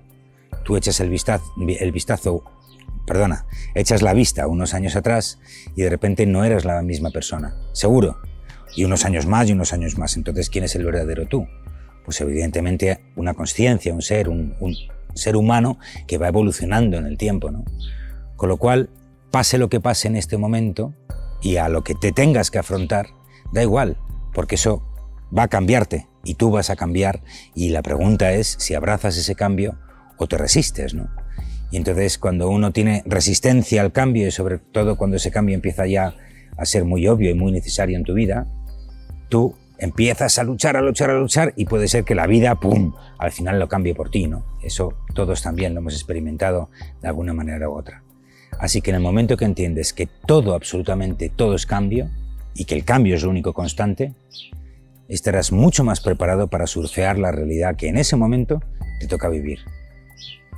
Tú 0.64 0.76
echas 0.76 1.00
el 1.00 1.10
vistazo, 1.10 1.44
el 1.80 1.92
vistazo, 1.92 2.44
perdona, 3.06 3.46
echas 3.74 4.02
la 4.02 4.12
vista 4.12 4.46
unos 4.46 4.74
años 4.74 4.96
atrás 4.96 5.38
y 5.74 5.82
de 5.82 5.90
repente 5.90 6.26
no 6.26 6.44
eres 6.44 6.64
la 6.64 6.82
misma 6.82 7.10
persona, 7.10 7.56
seguro. 7.72 8.18
Y 8.76 8.84
unos 8.84 9.04
años 9.04 9.26
más 9.26 9.48
y 9.48 9.52
unos 9.52 9.72
años 9.72 9.98
más. 9.98 10.16
Entonces, 10.16 10.50
¿quién 10.50 10.64
es 10.64 10.74
el 10.76 10.84
verdadero 10.84 11.26
tú? 11.26 11.46
Pues 12.04 12.20
evidentemente 12.20 13.00
una 13.16 13.34
conciencia, 13.34 13.92
un 13.92 14.02
ser, 14.02 14.28
un, 14.28 14.54
ser 15.14 15.36
humano 15.36 15.78
que 16.06 16.18
va 16.18 16.28
evolucionando 16.28 16.96
en 16.96 17.06
el 17.06 17.18
tiempo. 17.18 17.50
¿no? 17.50 17.64
Con 18.36 18.48
lo 18.48 18.56
cual, 18.56 18.90
pase 19.30 19.58
lo 19.58 19.68
que 19.68 19.80
pase 19.80 20.08
en 20.08 20.16
este 20.16 20.36
momento 20.36 20.94
y 21.42 21.56
a 21.56 21.68
lo 21.68 21.82
que 21.84 21.94
te 21.94 22.12
tengas 22.12 22.50
que 22.50 22.58
afrontar, 22.58 23.08
da 23.52 23.62
igual, 23.62 23.96
porque 24.32 24.54
eso 24.54 24.82
va 25.36 25.44
a 25.44 25.48
cambiarte 25.48 26.06
y 26.24 26.34
tú 26.34 26.50
vas 26.50 26.70
a 26.70 26.76
cambiar 26.76 27.22
y 27.54 27.70
la 27.70 27.82
pregunta 27.82 28.32
es 28.32 28.56
si 28.58 28.74
abrazas 28.74 29.16
ese 29.16 29.34
cambio 29.34 29.78
o 30.16 30.26
te 30.26 30.36
resistes, 30.36 30.94
¿no? 30.94 31.08
Y 31.70 31.76
entonces 31.76 32.18
cuando 32.18 32.48
uno 32.48 32.72
tiene 32.72 33.02
resistencia 33.04 33.82
al 33.82 33.92
cambio 33.92 34.26
y 34.26 34.30
sobre 34.30 34.58
todo 34.58 34.96
cuando 34.96 35.16
ese 35.16 35.30
cambio 35.30 35.54
empieza 35.54 35.86
ya 35.86 36.14
a 36.56 36.64
ser 36.64 36.84
muy 36.84 37.06
obvio 37.06 37.30
y 37.30 37.34
muy 37.34 37.52
necesario 37.52 37.96
en 37.96 38.04
tu 38.04 38.14
vida, 38.14 38.46
tú 39.28 39.54
empiezas 39.78 40.38
a 40.38 40.44
luchar, 40.44 40.76
a 40.76 40.82
luchar, 40.82 41.10
a 41.10 41.18
luchar 41.18 41.52
y 41.56 41.64
puede 41.64 41.88
ser 41.88 42.04
que 42.04 42.14
la 42.14 42.26
vida, 42.26 42.56
¡pum!, 42.56 42.94
al 43.18 43.32
final 43.32 43.58
lo 43.58 43.68
cambie 43.68 43.94
por 43.94 44.10
ti, 44.10 44.26
¿no? 44.26 44.44
Eso 44.62 44.94
todos 45.14 45.42
también 45.42 45.74
lo 45.74 45.80
hemos 45.80 45.94
experimentado 45.94 46.68
de 47.00 47.08
alguna 47.08 47.32
manera 47.32 47.68
u 47.68 47.76
otra. 47.76 48.02
Así 48.58 48.80
que 48.82 48.90
en 48.90 48.96
el 48.96 49.02
momento 49.02 49.36
que 49.36 49.44
entiendes 49.44 49.92
que 49.92 50.06
todo, 50.06 50.54
absolutamente 50.54 51.28
todo 51.28 51.54
es 51.54 51.64
cambio 51.64 52.10
y 52.54 52.64
que 52.64 52.74
el 52.74 52.84
cambio 52.84 53.14
es 53.14 53.22
lo 53.22 53.30
único 53.30 53.52
constante, 53.52 54.14
estarás 55.08 55.52
mucho 55.52 55.84
más 55.84 56.00
preparado 56.00 56.48
para 56.48 56.66
surfear 56.66 57.18
la 57.18 57.30
realidad 57.30 57.76
que 57.76 57.88
en 57.88 57.98
ese 57.98 58.16
momento 58.16 58.60
te 59.00 59.06
toca 59.06 59.28
vivir. 59.28 59.60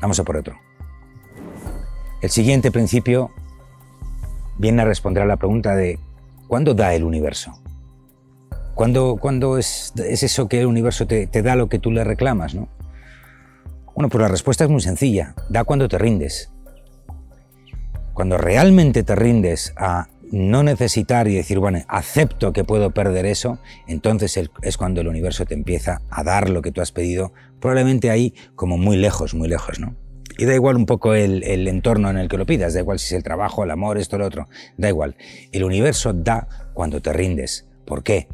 Vamos 0.00 0.18
a 0.18 0.24
por 0.24 0.38
otro. 0.38 0.58
El 2.22 2.30
siguiente 2.30 2.70
principio 2.70 3.30
viene 4.58 4.82
a 4.82 4.86
responder 4.86 5.22
a 5.22 5.26
la 5.26 5.36
pregunta 5.36 5.74
de 5.74 5.98
¿cuándo 6.48 6.74
da 6.74 6.94
el 6.94 7.04
universo? 7.04 7.60
¿Cuándo, 8.80 9.58
es, 9.58 9.92
eso 9.94 10.48
que 10.48 10.60
el 10.60 10.66
universo 10.66 11.06
te, 11.06 11.26
da 11.26 11.54
lo 11.54 11.68
que 11.68 11.78
tú 11.78 11.90
le 11.90 12.02
reclamas? 12.02 12.54
¿no? 12.54 12.70
Bueno, 13.94 14.08
pues 14.08 14.22
la 14.22 14.28
respuesta 14.28 14.64
es 14.64 14.70
muy 14.70 14.80
sencilla. 14.80 15.34
Da 15.50 15.64
cuando 15.64 15.86
te 15.86 15.98
rindes. 15.98 16.50
Cuando 18.14 18.38
realmente 18.38 19.02
te 19.02 19.14
rindes 19.14 19.74
a 19.76 20.08
no 20.32 20.62
necesitar 20.62 21.28
y 21.28 21.34
decir, 21.34 21.58
bueno, 21.58 21.80
acepto 21.88 22.54
que 22.54 22.64
puedo 22.64 22.92
perder 22.92 23.26
eso, 23.26 23.58
entonces 23.86 24.40
es 24.62 24.78
cuando 24.78 25.02
el 25.02 25.08
universo 25.08 25.44
te 25.44 25.52
empieza 25.52 26.00
a 26.08 26.24
dar 26.24 26.48
lo 26.48 26.62
que 26.62 26.72
tú 26.72 26.80
has 26.80 26.90
pedido, 26.90 27.34
probablemente 27.60 28.08
ahí 28.08 28.32
como 28.54 28.78
muy 28.78 28.96
lejos, 28.96 29.34
muy 29.34 29.48
lejos, 29.48 29.78
¿no? 29.78 29.94
Y 30.38 30.46
da 30.46 30.54
igual 30.54 30.76
un 30.76 30.86
poco 30.86 31.12
el, 31.12 31.42
el, 31.42 31.68
entorno 31.68 32.08
en 32.08 32.16
el 32.16 32.30
que 32.30 32.38
lo 32.38 32.46
pidas, 32.46 32.72
da 32.72 32.80
igual 32.80 32.98
si 32.98 33.08
es 33.08 33.12
el 33.12 33.22
trabajo, 33.24 33.62
el 33.62 33.72
amor, 33.72 33.98
esto, 33.98 34.16
lo 34.16 34.24
otro, 34.24 34.48
da 34.78 34.88
igual. 34.88 35.16
El 35.52 35.64
universo 35.64 36.14
da 36.14 36.48
cuando 36.72 37.02
te 37.02 37.12
rindes. 37.12 37.66
¿Por 37.84 38.04
qué? 38.04 38.28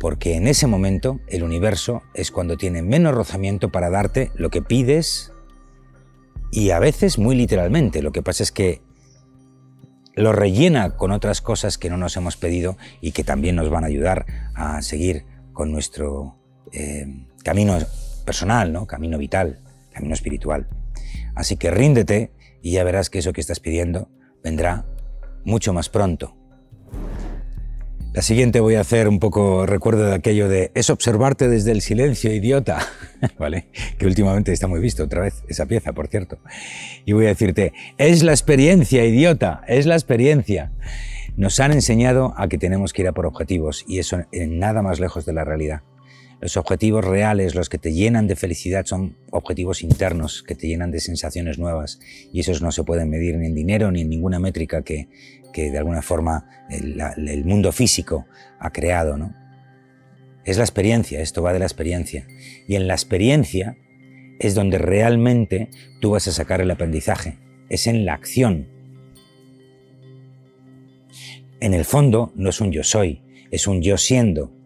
Porque 0.00 0.34
en 0.34 0.48
ese 0.48 0.66
momento 0.66 1.20
el 1.28 1.42
universo 1.42 2.02
es 2.14 2.30
cuando 2.30 2.56
tiene 2.56 2.82
menos 2.82 3.14
rozamiento 3.14 3.70
para 3.70 3.90
darte 3.90 4.32
lo 4.34 4.48
que 4.48 4.62
pides 4.62 5.30
y 6.50 6.70
a 6.70 6.78
veces 6.78 7.18
muy 7.18 7.36
literalmente. 7.36 8.00
Lo 8.00 8.10
que 8.10 8.22
pasa 8.22 8.42
es 8.42 8.50
que 8.50 8.80
lo 10.14 10.32
rellena 10.32 10.96
con 10.96 11.12
otras 11.12 11.42
cosas 11.42 11.76
que 11.76 11.90
no 11.90 11.98
nos 11.98 12.16
hemos 12.16 12.38
pedido 12.38 12.78
y 13.02 13.12
que 13.12 13.24
también 13.24 13.56
nos 13.56 13.68
van 13.68 13.84
a 13.84 13.88
ayudar 13.88 14.24
a 14.54 14.80
seguir 14.80 15.26
con 15.52 15.70
nuestro 15.70 16.38
eh, 16.72 17.26
camino 17.44 17.76
personal, 18.24 18.72
¿no? 18.72 18.86
camino 18.86 19.18
vital, 19.18 19.60
camino 19.92 20.14
espiritual. 20.14 20.66
Así 21.34 21.58
que 21.58 21.70
ríndete 21.70 22.32
y 22.62 22.72
ya 22.72 22.84
verás 22.84 23.10
que 23.10 23.18
eso 23.18 23.34
que 23.34 23.42
estás 23.42 23.60
pidiendo 23.60 24.08
vendrá 24.42 24.86
mucho 25.44 25.74
más 25.74 25.90
pronto 25.90 26.39
la 28.12 28.22
siguiente 28.22 28.58
voy 28.58 28.74
a 28.74 28.80
hacer 28.80 29.08
un 29.08 29.20
poco 29.20 29.66
recuerdo 29.66 30.04
de 30.04 30.14
aquello 30.14 30.48
de 30.48 30.72
es 30.74 30.90
observarte 30.90 31.48
desde 31.48 31.70
el 31.70 31.80
silencio, 31.80 32.32
idiota, 32.32 32.80
¿vale? 33.38 33.68
Que 33.98 34.06
últimamente 34.06 34.52
está 34.52 34.66
muy 34.66 34.80
visto 34.80 35.04
otra 35.04 35.22
vez 35.22 35.44
esa 35.48 35.66
pieza, 35.66 35.92
por 35.92 36.08
cierto. 36.08 36.38
Y 37.04 37.12
voy 37.12 37.26
a 37.26 37.28
decirte, 37.28 37.72
es 37.98 38.24
la 38.24 38.32
experiencia, 38.32 39.04
idiota, 39.04 39.62
es 39.68 39.86
la 39.86 39.94
experiencia. 39.94 40.72
Nos 41.36 41.60
han 41.60 41.70
enseñado 41.70 42.34
a 42.36 42.48
que 42.48 42.58
tenemos 42.58 42.92
que 42.92 43.02
ir 43.02 43.08
a 43.08 43.12
por 43.12 43.26
objetivos 43.26 43.84
y 43.86 44.00
eso 44.00 44.22
en 44.32 44.58
nada 44.58 44.82
más 44.82 44.98
lejos 44.98 45.24
de 45.24 45.32
la 45.32 45.44
realidad. 45.44 45.82
Los 46.40 46.56
objetivos 46.56 47.04
reales, 47.04 47.54
los 47.54 47.68
que 47.68 47.76
te 47.76 47.92
llenan 47.92 48.26
de 48.26 48.34
felicidad, 48.34 48.86
son 48.86 49.16
objetivos 49.30 49.82
internos, 49.82 50.42
que 50.42 50.54
te 50.54 50.68
llenan 50.68 50.90
de 50.90 51.00
sensaciones 51.00 51.58
nuevas. 51.58 52.00
Y 52.32 52.40
esos 52.40 52.62
no 52.62 52.72
se 52.72 52.82
pueden 52.82 53.10
medir 53.10 53.36
ni 53.36 53.46
en 53.46 53.54
dinero 53.54 53.90
ni 53.90 54.00
en 54.00 54.08
ninguna 54.08 54.38
métrica 54.38 54.82
que, 54.82 55.08
de 55.54 55.76
alguna 55.76 56.00
forma 56.00 56.66
el, 56.70 56.98
el, 57.28 57.44
mundo 57.44 57.72
físico 57.72 58.26
ha 58.58 58.70
creado. 58.70 59.18
¿no? 59.18 59.34
Es 60.44 60.56
la 60.56 60.64
experiencia, 60.64 61.20
esto 61.20 61.42
va 61.42 61.52
de 61.52 61.58
la 61.58 61.66
experiencia. 61.66 62.26
Y 62.66 62.76
en 62.76 62.88
la 62.88 62.94
experiencia 62.94 63.76
es 64.38 64.54
donde 64.54 64.78
realmente 64.78 65.68
tú 66.00 66.12
vas 66.12 66.26
a 66.26 66.32
sacar 66.32 66.62
el 66.62 66.70
aprendizaje. 66.70 67.38
Es 67.68 67.86
en 67.86 68.06
la 68.06 68.14
acción. 68.14 68.66
En 71.60 71.74
el 71.74 71.84
fondo 71.84 72.32
no 72.34 72.48
es 72.48 72.62
un 72.62 72.72
yo 72.72 72.82
soy, 72.82 73.22
es 73.50 73.66
un 73.66 73.82
yo 73.82 73.98
siendo 73.98 74.59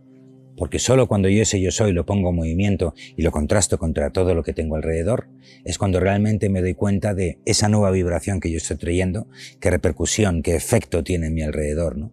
porque 0.57 0.79
solo 0.79 1.09
cuando 1.09 1.29
yo 1.29 1.43
ese 1.43 1.61
yo 1.61 1.71
soy 1.71 1.93
lo 1.93 2.07
pongo 2.07 2.31
en 2.31 2.37
movimiento 2.37 2.95
y 3.17 3.23
lo 3.23 3.33
contrasto 3.33 3.79
contra 3.79 4.11
todo 4.11 4.35
lo 4.35 4.43
que 4.43 4.53
tengo 4.53 4.77
alrededor, 4.77 5.29
es 5.65 5.79
cuando 5.79 6.01
realmente 6.01 6.49
me 6.49 6.61
doy 6.61 6.75
cuenta 6.75 7.15
de 7.15 7.39
esa 7.45 7.69
nueva 7.69 7.91
vibración 7.91 8.41
que 8.41 8.51
yo 8.51 8.59
estoy 8.59 8.77
trayendo, 8.77 9.27
qué 9.61 9.71
repercusión, 9.71 10.43
qué 10.43 10.55
efecto 10.55 11.03
tiene 11.03 11.27
en 11.27 11.35
mi 11.35 11.43
alrededor, 11.43 11.97
¿no? 11.97 12.13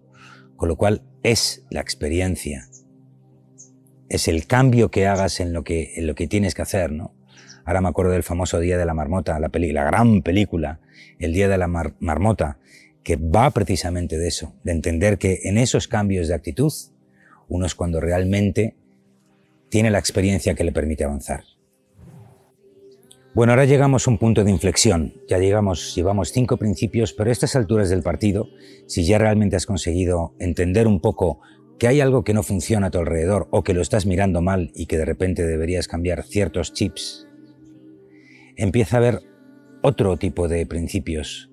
Con 0.55 0.69
lo 0.69 0.75
cual 0.75 1.03
es 1.23 1.65
la 1.69 1.81
experiencia, 1.81 2.67
es 4.09 4.27
el 4.27 4.45
cambio 4.47 4.91
que 4.91 5.07
hagas 5.07 5.39
en 5.39 5.53
lo 5.53 5.63
que, 5.63 5.93
en 5.95 6.07
lo 6.07 6.15
que 6.15 6.27
tienes 6.27 6.53
que 6.53 6.61
hacer, 6.61 6.91
¿no? 6.91 7.15
Ahora 7.63 7.81
me 7.81 7.89
acuerdo 7.89 8.11
del 8.11 8.23
famoso 8.23 8.59
Día 8.59 8.77
de 8.77 8.85
la 8.85 8.93
Marmota, 8.93 9.39
la, 9.39 9.49
peli, 9.49 9.71
la 9.71 9.83
gran 9.83 10.21
película, 10.21 10.79
el 11.19 11.33
Día 11.33 11.47
de 11.47 11.57
la 11.57 11.67
Marmota, 11.67 12.57
que 13.03 13.15
va 13.15 13.49
precisamente 13.51 14.17
de 14.17 14.27
eso, 14.27 14.55
de 14.63 14.71
entender 14.71 15.17
que 15.17 15.41
en 15.43 15.57
esos 15.57 15.87
cambios 15.87 16.27
de 16.27 16.33
actitud 16.33 16.71
uno 17.51 17.65
es 17.65 17.75
cuando 17.75 17.99
realmente 17.99 18.75
tiene 19.67 19.91
la 19.91 19.99
experiencia 19.99 20.53
que 20.55 20.63
le 20.63 20.71
permite 20.71 21.03
avanzar. 21.03 21.43
Bueno, 23.33 23.51
ahora 23.51 23.65
llegamos 23.65 24.07
a 24.07 24.11
un 24.11 24.17
punto 24.17 24.43
de 24.45 24.51
inflexión. 24.51 25.13
Ya 25.27 25.37
llegamos, 25.37 25.93
llevamos 25.93 26.31
cinco 26.31 26.55
principios, 26.55 27.11
pero 27.11 27.29
a 27.29 27.33
estas 27.33 27.57
alturas 27.57 27.89
del 27.89 28.03
partido, 28.03 28.47
si 28.87 29.03
ya 29.05 29.17
realmente 29.17 29.57
has 29.57 29.65
conseguido 29.65 30.33
entender 30.39 30.87
un 30.87 31.01
poco 31.01 31.41
que 31.77 31.89
hay 31.89 31.99
algo 31.99 32.23
que 32.23 32.33
no 32.33 32.41
funciona 32.41 32.87
a 32.87 32.91
tu 32.91 32.99
alrededor 32.99 33.49
o 33.51 33.63
que 33.63 33.73
lo 33.73 33.81
estás 33.81 34.05
mirando 34.05 34.41
mal 34.41 34.71
y 34.73 34.85
que 34.85 34.97
de 34.97 35.05
repente 35.05 35.45
deberías 35.45 35.89
cambiar 35.89 36.23
ciertos 36.23 36.71
chips, 36.71 37.27
empieza 38.55 38.95
a 38.95 38.99
haber 38.99 39.19
otro 39.81 40.15
tipo 40.17 40.47
de 40.47 40.65
principios 40.65 41.49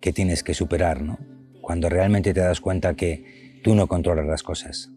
que 0.00 0.12
tienes 0.12 0.42
que 0.42 0.54
superar, 0.54 1.02
¿no? 1.02 1.18
Cuando 1.60 1.90
realmente 1.90 2.32
te 2.32 2.40
das 2.40 2.60
cuenta 2.60 2.94
que 2.94 3.60
tú 3.62 3.74
no 3.74 3.88
controlas 3.88 4.26
las 4.26 4.42
cosas. 4.42 4.93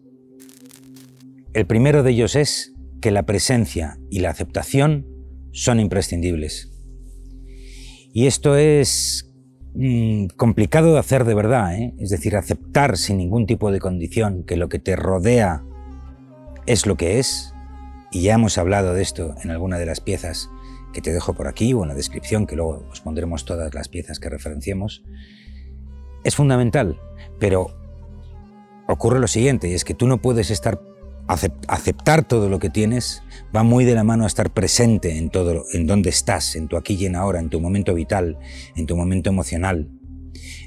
El 1.54 1.66
primero 1.66 2.02
de 2.02 2.10
ellos 2.10 2.36
es 2.36 2.74
que 3.00 3.10
la 3.10 3.24
presencia 3.24 3.98
y 4.10 4.20
la 4.20 4.30
aceptación 4.30 5.06
son 5.52 5.80
imprescindibles. 5.80 6.70
Y 8.12 8.26
esto 8.26 8.56
es 8.56 9.32
mm, 9.74 10.26
complicado 10.36 10.92
de 10.92 10.98
hacer 10.98 11.24
de 11.24 11.34
verdad, 11.34 11.74
¿eh? 11.74 11.94
es 11.98 12.10
decir, 12.10 12.36
aceptar 12.36 12.96
sin 12.96 13.18
ningún 13.18 13.46
tipo 13.46 13.70
de 13.70 13.80
condición 13.80 14.44
que 14.44 14.56
lo 14.56 14.68
que 14.68 14.78
te 14.78 14.96
rodea 14.96 15.64
es 16.66 16.86
lo 16.86 16.96
que 16.96 17.18
es, 17.18 17.54
y 18.10 18.22
ya 18.22 18.34
hemos 18.34 18.58
hablado 18.58 18.94
de 18.94 19.02
esto 19.02 19.34
en 19.42 19.50
alguna 19.50 19.78
de 19.78 19.86
las 19.86 20.00
piezas 20.00 20.50
que 20.92 21.00
te 21.00 21.12
dejo 21.12 21.34
por 21.34 21.46
aquí 21.48 21.72
o 21.74 21.82
en 21.82 21.88
la 21.88 21.94
descripción, 21.94 22.46
que 22.46 22.56
luego 22.56 22.86
os 22.90 23.00
pondremos 23.00 23.44
todas 23.44 23.74
las 23.74 23.88
piezas 23.88 24.20
que 24.20 24.28
referenciemos, 24.28 25.02
es 26.24 26.34
fundamental, 26.34 26.98
pero 27.38 27.70
ocurre 28.86 29.20
lo 29.20 29.28
siguiente, 29.28 29.68
y 29.68 29.74
es 29.74 29.84
que 29.84 29.94
tú 29.94 30.06
no 30.06 30.20
puedes 30.20 30.50
estar 30.50 30.80
aceptar 31.28 32.26
todo 32.26 32.48
lo 32.48 32.58
que 32.58 32.70
tienes 32.70 33.22
va 33.54 33.62
muy 33.62 33.84
de 33.84 33.94
la 33.94 34.04
mano 34.04 34.24
a 34.24 34.26
estar 34.26 34.50
presente 34.50 35.16
en 35.18 35.30
todo, 35.30 35.64
en 35.72 35.86
donde 35.86 36.10
estás, 36.10 36.56
en 36.56 36.68
tu 36.68 36.76
aquí 36.76 36.94
y 36.94 37.06
en 37.06 37.16
ahora, 37.16 37.38
en 37.38 37.50
tu 37.50 37.60
momento 37.60 37.94
vital, 37.94 38.38
en 38.76 38.86
tu 38.86 38.96
momento 38.96 39.30
emocional. 39.30 39.90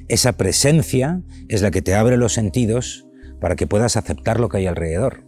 Esa 0.07 0.33
presencia 0.33 1.21
es 1.47 1.61
la 1.61 1.71
que 1.71 1.81
te 1.81 1.95
abre 1.95 2.17
los 2.17 2.33
sentidos 2.33 3.07
para 3.39 3.55
que 3.55 3.67
puedas 3.67 3.97
aceptar 3.97 4.39
lo 4.39 4.49
que 4.49 4.57
hay 4.57 4.67
alrededor. 4.67 5.23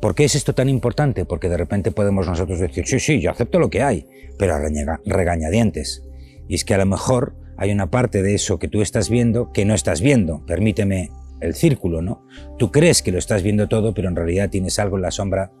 ¿Por 0.00 0.14
qué 0.14 0.24
es 0.24 0.34
esto 0.34 0.54
tan 0.54 0.68
importante? 0.68 1.24
Porque 1.24 1.48
de 1.48 1.56
repente 1.56 1.90
podemos 1.90 2.26
nosotros 2.26 2.58
decir, 2.58 2.86
sí, 2.86 3.00
sí, 3.00 3.20
yo 3.20 3.30
acepto 3.30 3.58
lo 3.58 3.68
que 3.68 3.82
hay, 3.82 4.06
pero 4.38 4.54
a 4.54 4.60
regañadientes. 5.04 6.04
Y 6.48 6.54
es 6.54 6.64
que 6.64 6.74
a 6.74 6.78
lo 6.78 6.86
mejor 6.86 7.36
hay 7.58 7.70
una 7.70 7.90
parte 7.90 8.22
de 8.22 8.34
eso 8.34 8.58
que 8.58 8.68
tú 8.68 8.80
estás 8.80 9.10
viendo 9.10 9.52
que 9.52 9.66
no 9.66 9.74
estás 9.74 10.00
viendo. 10.00 10.44
Permíteme 10.46 11.10
el 11.40 11.54
círculo, 11.54 12.02
¿no? 12.02 12.24
Tú 12.58 12.70
crees 12.70 13.02
que 13.02 13.12
lo 13.12 13.18
estás 13.18 13.42
viendo 13.42 13.68
todo, 13.68 13.94
pero 13.94 14.08
en 14.08 14.16
realidad 14.16 14.50
tienes 14.50 14.78
algo 14.78 14.96
en 14.96 15.02
la 15.02 15.10
sombra 15.10 15.52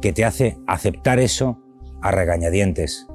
que 0.00 0.12
te 0.12 0.24
hace 0.24 0.58
aceptar 0.66 1.18
eso 1.18 1.60
a 2.02 2.10
regañadientes. 2.10 3.06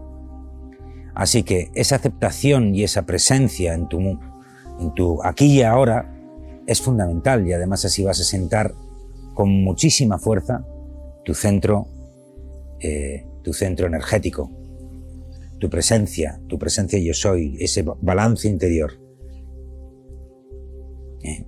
Así 1.13 1.43
que 1.43 1.71
esa 1.75 1.97
aceptación 1.97 2.73
y 2.75 2.83
esa 2.83 3.05
presencia 3.05 3.73
en 3.73 3.87
tu, 3.87 3.99
en 3.99 4.93
tu 4.95 5.21
aquí 5.23 5.59
y 5.59 5.61
ahora 5.61 6.13
es 6.67 6.81
fundamental 6.81 7.47
y 7.47 7.53
además 7.53 7.85
así 7.85 8.03
vas 8.03 8.19
a 8.19 8.23
sentar 8.23 8.73
con 9.33 9.49
muchísima 9.63 10.17
fuerza 10.17 10.65
tu 11.23 11.33
centro, 11.33 11.87
eh, 12.79 13.25
tu 13.43 13.53
centro 13.53 13.87
energético, 13.87 14.51
tu 15.59 15.69
presencia, 15.69 16.41
tu 16.47 16.57
presencia 16.57 16.99
yo 16.99 17.13
soy, 17.13 17.57
ese 17.59 17.83
balance 18.01 18.47
interior. 18.47 18.99
¿Eh? 21.23 21.45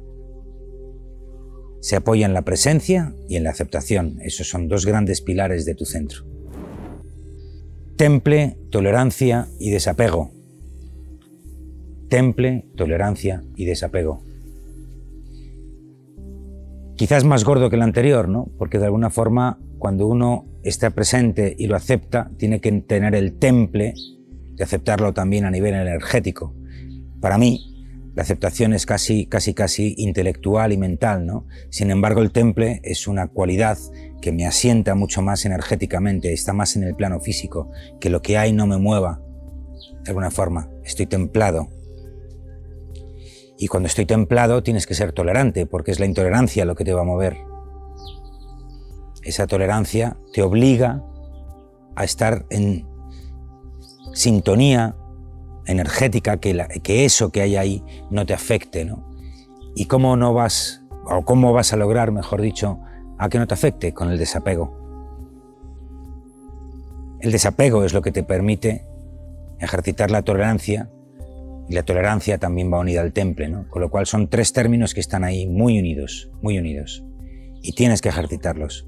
Se 1.83 1.97
apoya 1.97 2.25
en 2.25 2.33
la 2.33 2.43
presencia 2.43 3.13
y 3.27 3.35
en 3.35 3.43
la 3.43 3.49
aceptación. 3.49 4.17
Esos 4.21 4.47
son 4.47 4.69
dos 4.69 4.85
grandes 4.85 5.19
pilares 5.19 5.65
de 5.65 5.75
tu 5.75 5.83
centro. 5.83 6.23
Temple, 7.97 8.57
tolerancia 8.71 9.49
y 9.59 9.69
desapego. 9.69 10.31
Temple, 12.07 12.65
tolerancia 12.77 13.43
y 13.57 13.65
desapego. 13.65 14.23
Quizás 16.95 17.25
más 17.25 17.43
gordo 17.43 17.69
que 17.69 17.75
el 17.75 17.81
anterior, 17.81 18.29
¿no? 18.29 18.49
Porque 18.57 18.79
de 18.79 18.85
alguna 18.85 19.09
forma, 19.09 19.59
cuando 19.77 20.07
uno 20.07 20.45
está 20.63 20.91
presente 20.91 21.53
y 21.59 21.67
lo 21.67 21.75
acepta, 21.75 22.31
tiene 22.37 22.61
que 22.61 22.71
tener 22.83 23.13
el 23.13 23.33
temple 23.39 23.93
de 24.55 24.63
aceptarlo 24.63 25.13
también 25.13 25.43
a 25.43 25.51
nivel 25.51 25.73
energético. 25.73 26.55
Para 27.19 27.37
mí, 27.37 27.72
la 28.15 28.21
aceptación 28.21 28.73
es 28.73 28.85
casi, 28.85 29.25
casi, 29.25 29.53
casi 29.53 29.95
intelectual 29.97 30.71
y 30.71 30.77
mental, 30.77 31.25
¿no? 31.25 31.47
Sin 31.69 31.89
embargo, 31.89 32.21
el 32.21 32.31
temple 32.31 32.79
es 32.83 33.07
una 33.07 33.27
cualidad 33.27 33.77
que 34.21 34.31
me 34.31 34.45
asienta 34.45 34.93
mucho 34.93 35.21
más 35.21 35.45
energéticamente, 35.45 36.31
está 36.31 36.53
más 36.53 36.75
en 36.75 36.83
el 36.83 36.95
plano 36.95 37.19
físico, 37.19 37.71
que 37.99 38.09
lo 38.09 38.21
que 38.21 38.37
hay 38.37 38.53
no 38.53 38.67
me 38.67 38.77
mueva. 38.77 39.21
De 40.03 40.11
alguna 40.11 40.29
forma, 40.29 40.69
estoy 40.83 41.07
templado. 41.07 41.69
Y 43.57 43.67
cuando 43.67 43.87
estoy 43.87 44.05
templado 44.05 44.61
tienes 44.61 44.85
que 44.85 44.93
ser 44.93 45.11
tolerante, 45.11 45.65
porque 45.65 45.91
es 45.91 45.99
la 45.99 46.05
intolerancia 46.05 46.65
lo 46.65 46.75
que 46.75 46.85
te 46.85 46.93
va 46.93 47.01
a 47.01 47.05
mover. 47.05 47.37
Esa 49.23 49.47
tolerancia 49.47 50.17
te 50.33 50.43
obliga 50.43 51.03
a 51.95 52.03
estar 52.03 52.45
en 52.49 52.87
sintonía 54.13 54.95
energética, 55.65 56.37
que, 56.37 56.67
que 56.83 57.05
eso 57.05 57.31
que 57.31 57.41
hay 57.41 57.55
ahí 57.55 57.83
no 58.09 58.25
te 58.25 58.33
afecte, 58.33 58.85
¿no? 58.85 59.09
¿Y 59.75 59.85
cómo 59.85 60.15
no 60.17 60.33
vas, 60.33 60.83
o 61.09 61.23
cómo 61.23 61.53
vas 61.53 61.73
a 61.73 61.77
lograr, 61.77 62.11
mejor 62.11 62.41
dicho, 62.41 62.79
a 63.17 63.29
que 63.29 63.39
no 63.39 63.47
te 63.47 63.53
afecte 63.53 63.93
con 63.93 64.11
el 64.11 64.17
desapego? 64.17 64.77
El 67.21 67.31
desapego 67.31 67.83
es 67.85 67.93
lo 67.93 68.01
que 68.01 68.11
te 68.11 68.23
permite 68.23 68.85
ejercitar 69.59 70.11
la 70.11 70.21
tolerancia 70.23 70.89
y 71.69 71.73
la 71.73 71.83
tolerancia 71.83 72.37
también 72.37 72.71
va 72.71 72.79
unida 72.79 73.01
al 73.01 73.13
temple, 73.13 73.47
¿no? 73.47 73.69
Con 73.69 73.81
lo 73.81 73.89
cual 73.89 74.05
son 74.05 74.27
tres 74.27 74.51
términos 74.51 74.93
que 74.93 74.99
están 74.99 75.23
ahí 75.23 75.47
muy 75.47 75.79
unidos, 75.79 76.29
muy 76.41 76.57
unidos. 76.57 77.03
Y 77.61 77.73
tienes 77.73 78.01
que 78.01 78.09
ejercitarlos. 78.09 78.85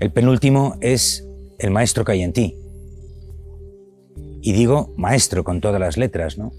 El 0.00 0.10
penúltimo 0.10 0.76
es 0.80 1.28
el 1.58 1.70
maestro 1.70 2.04
que 2.04 2.12
hay 2.12 2.22
en 2.22 2.32
ti. 2.32 2.56
Y 4.40 4.52
digo 4.52 4.94
maestro 4.96 5.44
con 5.44 5.60
todas 5.60 5.80
las 5.80 5.96
letras, 5.96 6.38
¿no? 6.38 6.52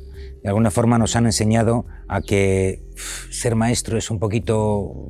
De 0.43 0.49
alguna 0.49 0.71
forma 0.71 0.97
nos 0.97 1.15
han 1.15 1.25
enseñado 1.25 1.85
a 2.07 2.21
que 2.21 2.83
ser 3.29 3.55
maestro 3.55 3.97
es 3.97 4.09
un 4.09 4.19
poquito 4.19 5.09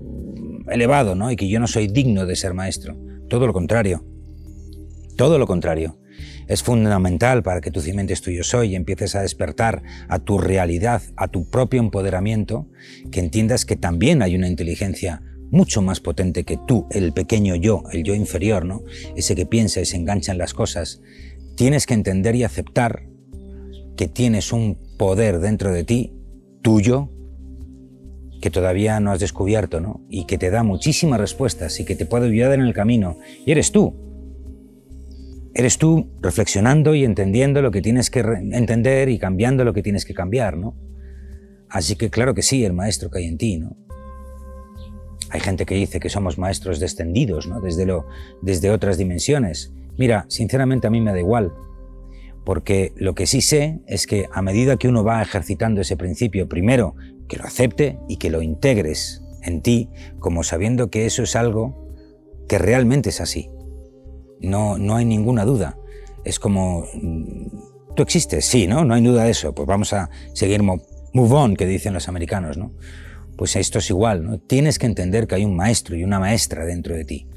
elevado, 0.68 1.16
¿no? 1.16 1.32
Y 1.32 1.36
que 1.36 1.48
yo 1.48 1.60
no 1.60 1.68
soy 1.68 1.88
digno 1.88 2.26
de 2.26 2.36
ser 2.36 2.54
maestro. 2.54 2.98
Todo 3.28 3.46
lo 3.46 3.54
contrario. 3.54 4.04
Todo 5.16 5.38
lo 5.38 5.46
contrario. 5.46 6.00
Es 6.48 6.64
fundamental 6.64 7.44
para 7.44 7.62
que 7.62 7.70
tu 7.70 7.80
cimiento 7.80 8.14
tuyo 8.16 8.44
soy 8.44 8.72
y 8.72 8.76
empieces 8.76 9.16
a 9.16 9.22
despertar 9.22 9.84
a 10.08 10.18
tu 10.18 10.40
realidad, 10.40 11.04
a 11.16 11.28
tu 11.28 11.48
propio 11.48 11.80
empoderamiento, 11.80 12.68
que 13.12 13.20
entiendas 13.20 13.66
que 13.66 13.76
también 13.76 14.24
hay 14.24 14.36
una 14.36 14.48
inteligencia 14.48 15.22
mucho 15.52 15.82
más 15.82 16.00
potente 16.00 16.44
que 16.44 16.58
tú, 16.68 16.88
el 16.92 17.14
pequeño 17.14 17.56
yo, 17.56 17.84
el 17.92 18.04
yo 18.04 18.16
inferior, 18.16 18.66
¿no? 18.66 18.84
Ese 19.16 19.36
que 19.36 19.46
piensa 19.46 19.82
y 19.82 19.86
se 19.86 19.98
engancha 19.98 20.32
en 20.32 20.38
las 20.38 20.54
cosas, 20.54 21.02
tienes 21.60 21.86
que 21.86 21.94
entender 21.94 22.36
y 22.36 22.46
aceptar 22.46 23.04
que 23.98 24.08
tienes 24.08 24.54
un 24.54 24.80
poder 24.98 25.40
dentro 25.40 25.74
de 25.74 25.84
ti 25.84 26.14
tuyo 26.62 27.10
que 28.42 28.50
todavía 28.50 29.02
no 29.02 29.12
has 29.12 29.20
descubierto, 29.20 29.82
¿no? 29.82 30.06
Y 30.08 30.24
que 30.24 30.38
te 30.38 30.52
da 30.52 30.64
muchísimas 30.64 31.20
respuestas 31.20 31.78
y 31.82 31.84
que 31.84 31.98
te 31.98 32.06
puede 32.06 32.28
ayudar 32.28 32.54
en 32.54 32.66
el 32.66 32.74
camino. 32.74 33.18
Y 33.46 33.52
eres 33.52 33.74
tú. 33.74 33.94
Eres 35.54 35.78
tú 35.78 36.10
reflexionando 36.22 36.96
y 36.96 37.04
entendiendo 37.04 37.62
lo 37.62 37.72
que 37.72 37.82
tienes 37.82 38.10
que 38.10 38.22
entender 38.22 39.10
y 39.10 39.20
cambiando 39.20 39.66
lo 39.66 39.74
que 39.74 39.84
tienes 39.84 40.06
que 40.06 40.14
cambiar, 40.14 40.56
¿no? 40.56 40.78
Así 41.68 41.98
que 41.98 42.10
claro 42.10 42.34
que 42.34 42.42
sí, 42.42 42.64
el 42.64 42.72
maestro 42.72 43.10
que 43.10 43.20
hay 43.20 43.26
en 43.26 43.38
ti, 43.38 43.58
¿no? 43.58 43.76
Hay 45.30 45.42
gente 45.42 45.66
que 45.66 45.76
dice 45.76 46.00
que 46.00 46.08
somos 46.08 46.38
maestros 46.38 46.80
descendidos, 46.80 47.48
¿no? 47.48 47.60
Desde, 47.60 47.86
lo, 47.86 48.06
desde 48.42 48.72
otras 48.72 48.98
dimensiones. 48.98 49.74
Mira, 50.00 50.26
sinceramente 50.30 50.88
a 50.88 50.90
mí 50.90 51.02
me 51.02 51.12
da 51.12 51.20
igual, 51.20 51.52
porque 52.46 52.94
lo 52.96 53.16
que 53.16 53.28
sí 53.28 53.42
sé 53.42 53.82
es 53.86 54.08
que 54.08 54.30
a 54.32 54.42
medida 54.42 54.78
que 54.78 54.88
uno 54.88 55.04
va 55.04 55.22
ejercitando 55.22 55.82
ese 55.82 55.98
principio, 55.98 56.48
primero 56.48 56.96
que 57.28 57.36
lo 57.36 57.44
acepte 57.44 58.00
y 58.08 58.16
que 58.16 58.30
lo 58.30 58.42
integres 58.42 59.22
en 59.44 59.62
ti, 59.62 59.90
como 60.20 60.44
sabiendo 60.44 60.90
que 60.90 61.06
eso 61.06 61.24
es 61.24 61.36
algo 61.36 61.90
que 62.48 62.58
realmente 62.58 63.10
es 63.10 63.20
así. 63.20 63.52
No, 64.40 64.78
no 64.78 64.96
hay 64.96 65.04
ninguna 65.04 65.44
duda. 65.44 65.78
Es 66.24 66.40
como, 66.40 66.86
mm, 66.94 67.94
tú 67.94 68.02
existes, 68.02 68.46
sí, 68.46 68.68
¿no? 68.68 68.86
No 68.86 68.94
hay 68.94 69.04
duda 69.04 69.26
de 69.26 69.32
eso. 69.32 69.54
Pues 69.54 69.68
vamos 69.68 69.92
a 69.92 70.10
seguir 70.34 70.64
move 70.64 70.82
on, 71.14 71.58
que 71.58 71.66
dicen 71.66 71.94
los 71.94 72.08
americanos, 72.08 72.58
¿no? 72.58 72.72
Pues 73.38 73.58
esto 73.58 73.80
es 73.80 73.90
igual. 73.90 74.42
Tienes 74.48 74.80
que 74.80 74.86
entender 74.86 75.28
que 75.28 75.36
hay 75.36 75.44
un 75.44 75.58
maestro 75.58 75.98
y 75.98 76.06
una 76.06 76.22
maestra 76.22 76.64
dentro 76.64 76.96
de 76.96 77.04
ti. 77.04 77.28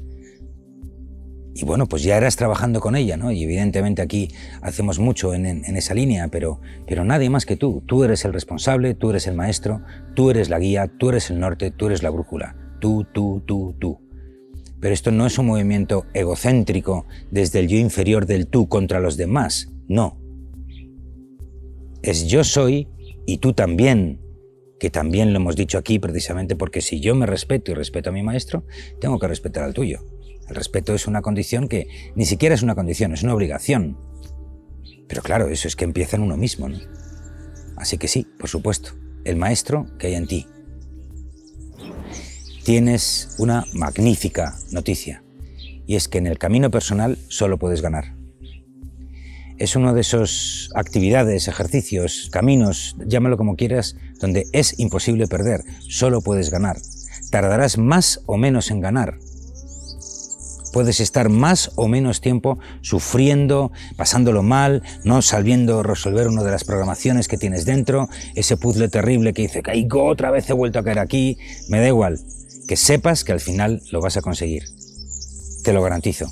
Y 1.63 1.65
bueno, 1.65 1.87
pues 1.87 2.03
ya 2.03 2.17
eras 2.17 2.35
trabajando 2.35 2.81
con 2.81 2.93
ella, 2.93 3.15
¿no? 3.15 3.31
Y 3.31 3.41
evidentemente 3.41 4.01
aquí 4.01 4.27
hacemos 4.61 4.99
mucho 4.99 5.33
en, 5.33 5.63
esa 5.77 5.93
línea, 5.93 6.27
pero, 6.27 6.59
pero 6.85 7.05
nadie 7.05 7.29
más 7.29 7.45
que 7.45 7.55
tú. 7.55 7.81
Tú 7.85 8.03
eres 8.03 8.25
el 8.25 8.33
responsable, 8.33 8.95
tú 8.95 9.11
eres 9.11 9.27
el 9.27 9.35
maestro, 9.35 9.81
tú 10.13 10.29
eres 10.29 10.49
la 10.49 10.59
guía, 10.59 10.91
tú 10.97 11.07
eres 11.07 11.29
el 11.29 11.39
norte, 11.39 11.71
tú 11.71 11.85
eres 11.85 12.03
la 12.03 12.09
brújula. 12.09 12.57
Tú, 12.81 13.05
tú, 13.13 13.41
tú, 13.45 13.77
tú. 13.79 14.01
Pero 14.81 14.93
esto 14.93 15.11
no 15.11 15.25
es 15.25 15.37
un 15.37 15.45
movimiento 15.45 16.05
egocéntrico 16.13 17.05
desde 17.31 17.61
el 17.61 17.69
yo 17.69 17.77
inferior 17.77 18.25
del 18.25 18.47
tú 18.47 18.67
contra 18.67 18.99
los 18.99 19.15
demás, 19.15 19.71
no. 19.87 20.19
Es 22.01 22.27
yo 22.27 22.43
soy 22.43 22.89
y 23.25 23.37
tú 23.37 23.53
también, 23.53 24.19
que 24.81 24.89
también 24.89 25.31
lo 25.31 25.37
hemos 25.37 25.55
dicho 25.55 25.77
aquí 25.77 25.97
precisamente 25.97 26.57
porque 26.57 26.81
si 26.81 26.99
yo 26.99 27.15
me 27.15 27.25
respeto 27.25 27.71
y 27.71 27.73
respeto 27.73 28.09
a 28.09 28.11
mi 28.11 28.21
maestro, 28.21 28.65
tengo 28.99 29.17
que 29.17 29.29
respetar 29.29 29.63
al 29.63 29.73
tuyo. 29.73 30.01
El 30.49 30.55
respeto 30.55 30.93
es 30.93 31.07
una 31.07 31.21
condición 31.21 31.67
que 31.67 31.87
ni 32.15 32.25
siquiera 32.25 32.55
es 32.55 32.63
una 32.63 32.75
condición, 32.75 33.13
es 33.13 33.23
una 33.23 33.33
obligación. 33.33 33.97
Pero 35.07 35.21
claro, 35.21 35.47
eso 35.47 35.67
es 35.67 35.75
que 35.75 35.85
empieza 35.85 36.17
en 36.17 36.23
uno 36.23 36.37
mismo, 36.37 36.69
¿no? 36.69 36.79
Así 37.77 37.97
que 37.97 38.07
sí, 38.07 38.27
por 38.39 38.49
supuesto, 38.49 38.91
el 39.23 39.35
maestro 39.35 39.87
que 39.97 40.07
hay 40.07 40.15
en 40.15 40.27
ti. 40.27 40.47
Tienes 42.63 43.35
una 43.39 43.65
magnífica 43.73 44.55
noticia, 44.71 45.23
y 45.85 45.95
es 45.95 46.07
que 46.07 46.17
en 46.17 46.27
el 46.27 46.37
camino 46.37 46.71
personal 46.71 47.17
solo 47.27 47.57
puedes 47.57 47.81
ganar 47.81 48.23
es 49.63 49.75
uno 49.75 49.93
de 49.93 50.01
esos 50.01 50.69
actividades, 50.75 51.47
ejercicios, 51.47 52.29
caminos, 52.31 52.95
llámalo 53.05 53.37
como 53.37 53.55
quieras, 53.55 53.95
donde 54.19 54.45
es 54.51 54.77
imposible 54.79 55.27
perder, 55.27 55.63
solo 55.79 56.21
puedes 56.21 56.49
ganar. 56.49 56.77
Tardarás 57.31 57.77
más 57.77 58.21
o 58.25 58.37
menos 58.37 58.71
en 58.71 58.81
ganar. 58.81 59.19
Puedes 60.73 60.99
estar 60.99 61.29
más 61.29 61.71
o 61.75 61.87
menos 61.87 62.19
tiempo 62.19 62.57
sufriendo, 62.81 63.71
pasándolo 63.95 64.41
mal, 64.41 64.81
no 65.03 65.21
sabiendo 65.21 65.83
resolver 65.83 66.27
una 66.27 66.43
de 66.43 66.49
las 66.49 66.63
programaciones 66.63 67.27
que 67.27 67.37
tienes 67.37 67.63
dentro, 67.63 68.09
ese 68.33 68.57
puzzle 68.57 68.89
terrible 68.89 69.33
que 69.33 69.43
dice, 69.43 69.61
caigo 69.61 70.05
otra 70.05 70.31
vez, 70.31 70.49
he 70.49 70.53
vuelto 70.53 70.79
a 70.79 70.83
caer 70.83 70.97
aquí, 70.97 71.37
me 71.69 71.79
da 71.79 71.87
igual, 71.87 72.19
que 72.67 72.75
sepas 72.75 73.23
que 73.23 73.31
al 73.31 73.39
final 73.39 73.83
lo 73.91 74.01
vas 74.01 74.17
a 74.17 74.21
conseguir. 74.21 74.63
Te 75.63 75.73
lo 75.73 75.83
garantizo. 75.83 76.25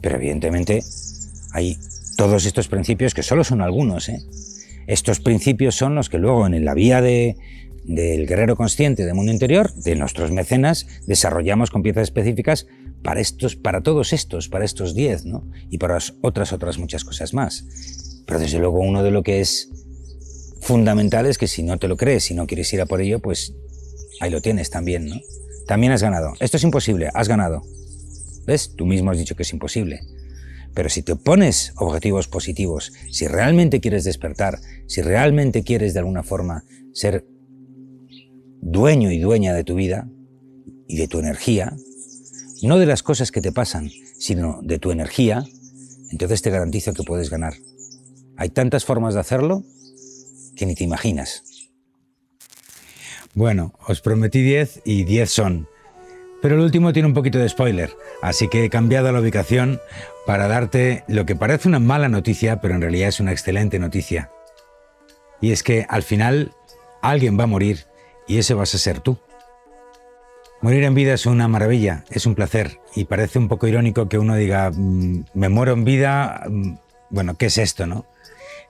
Pero 0.00 0.16
evidentemente 0.16 0.82
hay 1.52 1.78
todos 2.16 2.44
estos 2.44 2.66
principios, 2.66 3.14
que 3.14 3.22
solo 3.22 3.44
son 3.44 3.62
algunos, 3.62 4.08
¿eh? 4.08 4.18
estos 4.88 5.20
principios 5.20 5.76
son 5.76 5.94
los 5.94 6.08
que 6.08 6.18
luego 6.18 6.46
en 6.46 6.64
la 6.64 6.74
vía 6.74 7.00
de, 7.00 7.36
del 7.84 8.26
guerrero 8.26 8.56
consciente 8.56 9.04
de 9.04 9.14
mundo 9.14 9.32
interior, 9.32 9.72
de 9.74 9.96
nuestros 9.96 10.30
mecenas, 10.30 10.86
desarrollamos 11.06 11.70
con 11.70 11.82
piezas 11.82 12.04
específicas 12.04 12.66
para 13.02 13.20
estos, 13.20 13.56
para 13.56 13.82
todos 13.82 14.12
estos, 14.12 14.48
para 14.48 14.64
estos 14.64 14.94
diez, 14.94 15.24
¿no? 15.24 15.48
Y 15.70 15.78
para 15.78 15.98
otras, 16.20 16.52
otras 16.52 16.78
muchas 16.78 17.04
cosas 17.04 17.34
más. 17.34 18.22
Pero 18.26 18.38
desde 18.38 18.58
luego 18.58 18.80
uno 18.80 19.02
de 19.02 19.10
lo 19.10 19.22
que 19.22 19.40
es 19.40 19.70
fundamental 20.60 21.26
es 21.26 21.38
que 21.38 21.48
si 21.48 21.62
no 21.62 21.78
te 21.78 21.88
lo 21.88 21.96
crees, 21.96 22.24
si 22.24 22.34
no 22.34 22.46
quieres 22.46 22.72
ir 22.72 22.80
a 22.80 22.86
por 22.86 23.00
ello, 23.00 23.18
pues 23.18 23.54
ahí 24.20 24.30
lo 24.30 24.40
tienes 24.40 24.70
también, 24.70 25.06
¿no? 25.06 25.16
También 25.66 25.92
has 25.92 26.02
ganado. 26.02 26.32
Esto 26.40 26.56
es 26.56 26.64
imposible, 26.64 27.10
has 27.12 27.28
ganado. 27.28 27.62
¿Ves? 28.46 28.74
Tú 28.76 28.86
mismo 28.86 29.10
has 29.10 29.18
dicho 29.18 29.36
que 29.36 29.42
es 29.42 29.52
imposible. 29.52 30.00
Pero 30.74 30.88
si 30.88 31.02
te 31.02 31.16
pones 31.16 31.72
objetivos 31.76 32.28
positivos, 32.28 32.92
si 33.10 33.26
realmente 33.26 33.80
quieres 33.80 34.04
despertar, 34.04 34.58
si 34.86 35.02
realmente 35.02 35.64
quieres 35.64 35.92
de 35.92 36.00
alguna 36.00 36.22
forma 36.22 36.64
ser 36.92 37.26
dueño 38.62 39.10
y 39.10 39.18
dueña 39.18 39.52
de 39.52 39.64
tu 39.64 39.74
vida 39.74 40.08
y 40.86 40.96
de 40.96 41.08
tu 41.08 41.18
energía, 41.18 41.76
no 42.62 42.78
de 42.78 42.86
las 42.86 43.02
cosas 43.02 43.30
que 43.32 43.42
te 43.42 43.52
pasan, 43.52 43.90
sino 44.18 44.60
de 44.62 44.78
tu 44.78 44.92
energía, 44.92 45.44
entonces 46.10 46.40
te 46.42 46.50
garantizo 46.50 46.94
que 46.94 47.02
puedes 47.02 47.28
ganar. 47.28 47.54
Hay 48.36 48.48
tantas 48.50 48.84
formas 48.84 49.14
de 49.14 49.20
hacerlo 49.20 49.64
que 50.56 50.64
ni 50.64 50.74
te 50.74 50.84
imaginas. 50.84 51.42
Bueno, 53.34 53.74
os 53.88 54.00
prometí 54.00 54.42
10 54.42 54.82
y 54.84 55.04
10 55.04 55.30
son. 55.30 55.68
Pero 56.40 56.54
el 56.56 56.60
último 56.60 56.92
tiene 56.92 57.08
un 57.08 57.14
poquito 57.14 57.38
de 57.38 57.48
spoiler, 57.48 57.96
así 58.20 58.48
que 58.48 58.64
he 58.64 58.70
cambiado 58.70 59.10
la 59.10 59.20
ubicación 59.20 59.80
para 60.26 60.48
darte 60.48 61.04
lo 61.08 61.24
que 61.24 61.36
parece 61.36 61.68
una 61.68 61.78
mala 61.78 62.08
noticia, 62.08 62.60
pero 62.60 62.74
en 62.74 62.80
realidad 62.80 63.08
es 63.08 63.20
una 63.20 63.32
excelente 63.32 63.78
noticia. 63.78 64.30
Y 65.40 65.50
es 65.50 65.62
que 65.62 65.86
al 65.88 66.02
final 66.02 66.52
alguien 67.00 67.38
va 67.38 67.44
a 67.44 67.48
morir 67.48 67.86
y 68.26 68.38
ese 68.38 68.54
vas 68.54 68.74
a 68.74 68.78
ser 68.78 69.00
tú. 69.00 69.18
Morir 70.60 70.84
en 70.84 70.94
vida 70.94 71.14
es 71.14 71.26
una 71.26 71.48
maravilla, 71.48 72.04
es 72.10 72.24
un 72.24 72.36
placer 72.36 72.78
y 72.94 73.04
parece 73.06 73.38
un 73.38 73.48
poco 73.48 73.66
irónico 73.66 74.08
que 74.08 74.18
uno 74.18 74.36
diga, 74.36 74.70
mm, 74.70 75.24
me 75.34 75.48
muero 75.48 75.72
en 75.72 75.84
vida, 75.84 76.44
mm, 76.48 76.74
bueno, 77.10 77.36
¿qué 77.36 77.46
es 77.46 77.58
esto, 77.58 77.86
no? 77.86 78.06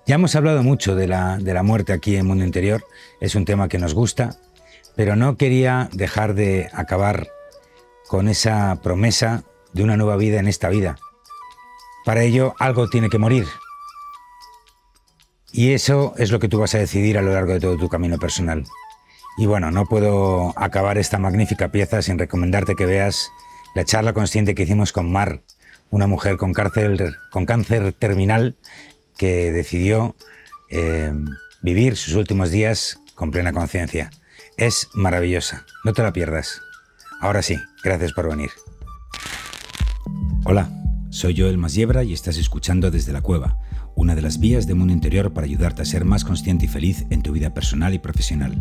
Ya 0.06 0.14
hemos 0.14 0.34
hablado 0.34 0.62
mucho 0.62 0.96
de 0.96 1.06
la, 1.06 1.36
de 1.38 1.54
la 1.54 1.62
muerte 1.62 1.92
aquí 1.92 2.16
en 2.16 2.26
Mundo 2.26 2.44
Interior, 2.44 2.84
es 3.20 3.34
un 3.34 3.44
tema 3.44 3.68
que 3.68 3.78
nos 3.78 3.94
gusta, 3.94 4.36
pero 4.96 5.16
no 5.16 5.36
quería 5.36 5.90
dejar 5.92 6.34
de 6.34 6.70
acabar 6.72 7.28
con 8.08 8.28
esa 8.28 8.80
promesa 8.82 9.44
de 9.72 9.82
una 9.82 9.96
nueva 9.96 10.16
vida 10.16 10.40
en 10.40 10.48
esta 10.48 10.70
vida. 10.70 10.98
Para 12.04 12.22
ello 12.22 12.54
algo 12.58 12.88
tiene 12.88 13.10
que 13.10 13.18
morir. 13.18 13.46
Y 15.52 15.72
eso 15.72 16.14
es 16.16 16.30
lo 16.30 16.40
que 16.40 16.48
tú 16.48 16.58
vas 16.58 16.74
a 16.74 16.78
decidir 16.78 17.18
a 17.18 17.22
lo 17.22 17.32
largo 17.32 17.52
de 17.52 17.60
todo 17.60 17.76
tu 17.76 17.88
camino 17.88 18.18
personal. 18.18 18.64
Y 19.36 19.46
bueno, 19.46 19.70
no 19.70 19.86
puedo 19.86 20.52
acabar 20.56 20.98
esta 20.98 21.18
magnífica 21.18 21.72
pieza 21.72 22.02
sin 22.02 22.18
recomendarte 22.18 22.74
que 22.74 22.86
veas 22.86 23.30
la 23.74 23.84
charla 23.84 24.12
consciente 24.12 24.54
que 24.54 24.64
hicimos 24.64 24.92
con 24.92 25.10
Mar, 25.10 25.40
una 25.90 26.06
mujer 26.06 26.36
con 26.36 26.52
cáncer, 26.52 27.16
con 27.30 27.46
cáncer 27.46 27.92
terminal 27.92 28.56
que 29.16 29.52
decidió 29.52 30.16
eh, 30.70 31.12
vivir 31.62 31.96
sus 31.96 32.14
últimos 32.14 32.50
días 32.50 32.98
con 33.14 33.30
plena 33.30 33.52
conciencia. 33.52 34.10
Es 34.56 34.88
maravillosa, 34.94 35.64
no 35.84 35.92
te 35.92 36.02
la 36.02 36.12
pierdas. 36.12 36.60
Ahora 37.20 37.42
sí, 37.42 37.56
gracias 37.82 38.12
por 38.12 38.28
venir. 38.28 38.50
Hola, 40.44 40.68
soy 41.10 41.38
Joel 41.38 41.56
Masiebra 41.56 42.04
y 42.04 42.12
estás 42.12 42.36
escuchando 42.36 42.90
Desde 42.90 43.12
la 43.12 43.22
Cueva, 43.22 43.58
una 43.94 44.14
de 44.14 44.22
las 44.22 44.40
vías 44.40 44.66
de 44.66 44.74
mundo 44.74 44.92
interior 44.92 45.32
para 45.32 45.46
ayudarte 45.46 45.82
a 45.82 45.86
ser 45.86 46.04
más 46.04 46.24
consciente 46.24 46.66
y 46.66 46.68
feliz 46.68 47.06
en 47.10 47.22
tu 47.22 47.32
vida 47.32 47.54
personal 47.54 47.94
y 47.94 47.98
profesional. 47.98 48.56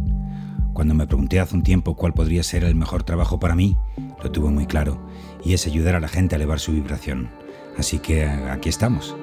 Cuando 0.81 0.95
me 0.95 1.05
pregunté 1.05 1.39
hace 1.39 1.55
un 1.55 1.61
tiempo 1.61 1.95
cuál 1.95 2.15
podría 2.15 2.41
ser 2.41 2.63
el 2.63 2.73
mejor 2.73 3.03
trabajo 3.03 3.39
para 3.39 3.53
mí, 3.53 3.77
lo 4.23 4.31
tuve 4.31 4.49
muy 4.49 4.65
claro, 4.65 4.99
y 5.45 5.53
es 5.53 5.67
ayudar 5.67 5.93
a 5.93 5.99
la 5.99 6.07
gente 6.07 6.33
a 6.33 6.37
elevar 6.37 6.59
su 6.59 6.71
vibración. 6.71 7.29
Así 7.77 7.99
que 7.99 8.25
aquí 8.25 8.69
estamos. 8.69 9.15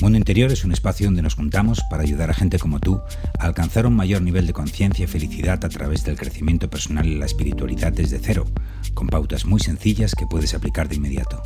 Mundo 0.00 0.16
Interior 0.16 0.52
es 0.52 0.64
un 0.64 0.70
espacio 0.70 1.08
donde 1.08 1.22
nos 1.22 1.34
juntamos 1.34 1.80
para 1.90 2.04
ayudar 2.04 2.30
a 2.30 2.34
gente 2.34 2.60
como 2.60 2.78
tú 2.78 3.00
a 3.36 3.46
alcanzar 3.46 3.84
un 3.84 3.96
mayor 3.96 4.22
nivel 4.22 4.46
de 4.46 4.52
conciencia 4.52 5.02
y 5.02 5.08
felicidad 5.08 5.64
a 5.64 5.68
través 5.68 6.04
del 6.04 6.16
crecimiento 6.16 6.70
personal 6.70 7.04
y 7.04 7.18
la 7.18 7.26
espiritualidad 7.26 7.92
desde 7.92 8.20
cero, 8.20 8.46
con 8.94 9.08
pautas 9.08 9.44
muy 9.44 9.58
sencillas 9.58 10.14
que 10.14 10.28
puedes 10.28 10.54
aplicar 10.54 10.88
de 10.88 10.94
inmediato. 10.94 11.42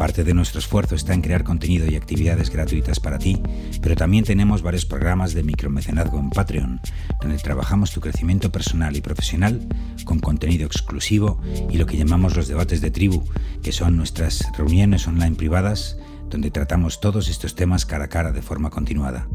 Parte 0.00 0.24
de 0.24 0.32
nuestro 0.32 0.60
esfuerzo 0.60 0.94
está 0.94 1.12
en 1.12 1.20
crear 1.20 1.44
contenido 1.44 1.84
y 1.84 1.94
actividades 1.94 2.48
gratuitas 2.48 3.00
para 3.00 3.18
ti, 3.18 3.38
pero 3.82 3.96
también 3.96 4.24
tenemos 4.24 4.62
varios 4.62 4.86
programas 4.86 5.34
de 5.34 5.42
micromecenazgo 5.42 6.18
en 6.18 6.30
Patreon, 6.30 6.80
donde 7.20 7.36
trabajamos 7.36 7.92
tu 7.92 8.00
crecimiento 8.00 8.50
personal 8.50 8.96
y 8.96 9.02
profesional 9.02 9.68
con 10.06 10.18
contenido 10.18 10.64
exclusivo 10.64 11.38
y 11.68 11.76
lo 11.76 11.84
que 11.84 11.98
llamamos 11.98 12.34
los 12.34 12.48
debates 12.48 12.80
de 12.80 12.90
tribu, 12.90 13.22
que 13.62 13.72
son 13.72 13.98
nuestras 13.98 14.42
reuniones 14.56 15.06
online 15.06 15.36
privadas, 15.36 15.98
donde 16.30 16.50
tratamos 16.50 17.02
todos 17.02 17.28
estos 17.28 17.54
temas 17.54 17.84
cara 17.84 18.06
a 18.06 18.08
cara 18.08 18.32
de 18.32 18.40
forma 18.40 18.70
continuada. 18.70 19.28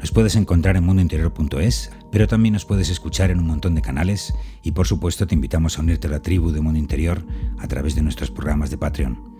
Nos 0.00 0.10
puedes 0.10 0.36
encontrar 0.36 0.78
en 0.78 0.84
mundointerior.es, 0.84 1.90
pero 2.10 2.26
también 2.26 2.54
nos 2.54 2.64
puedes 2.64 2.88
escuchar 2.88 3.30
en 3.30 3.40
un 3.40 3.46
montón 3.46 3.74
de 3.74 3.82
canales 3.82 4.32
y 4.62 4.72
por 4.72 4.86
supuesto 4.86 5.26
te 5.26 5.34
invitamos 5.34 5.76
a 5.76 5.82
unirte 5.82 6.06
a 6.06 6.12
la 6.12 6.22
tribu 6.22 6.50
de 6.50 6.62
Mundo 6.62 6.78
Interior 6.78 7.22
a 7.58 7.68
través 7.68 7.94
de 7.94 8.00
nuestros 8.00 8.30
programas 8.30 8.70
de 8.70 8.78
Patreon. 8.78 9.35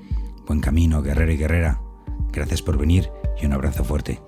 Buen 0.47 0.61
camino, 0.61 1.03
guerrero 1.03 1.33
y 1.33 1.37
guerrera. 1.37 1.81
Gracias 2.33 2.63
por 2.63 2.79
venir 2.79 3.11
y 3.41 3.47
un 3.47 3.53
abrazo 3.53 3.83
fuerte. 3.83 4.21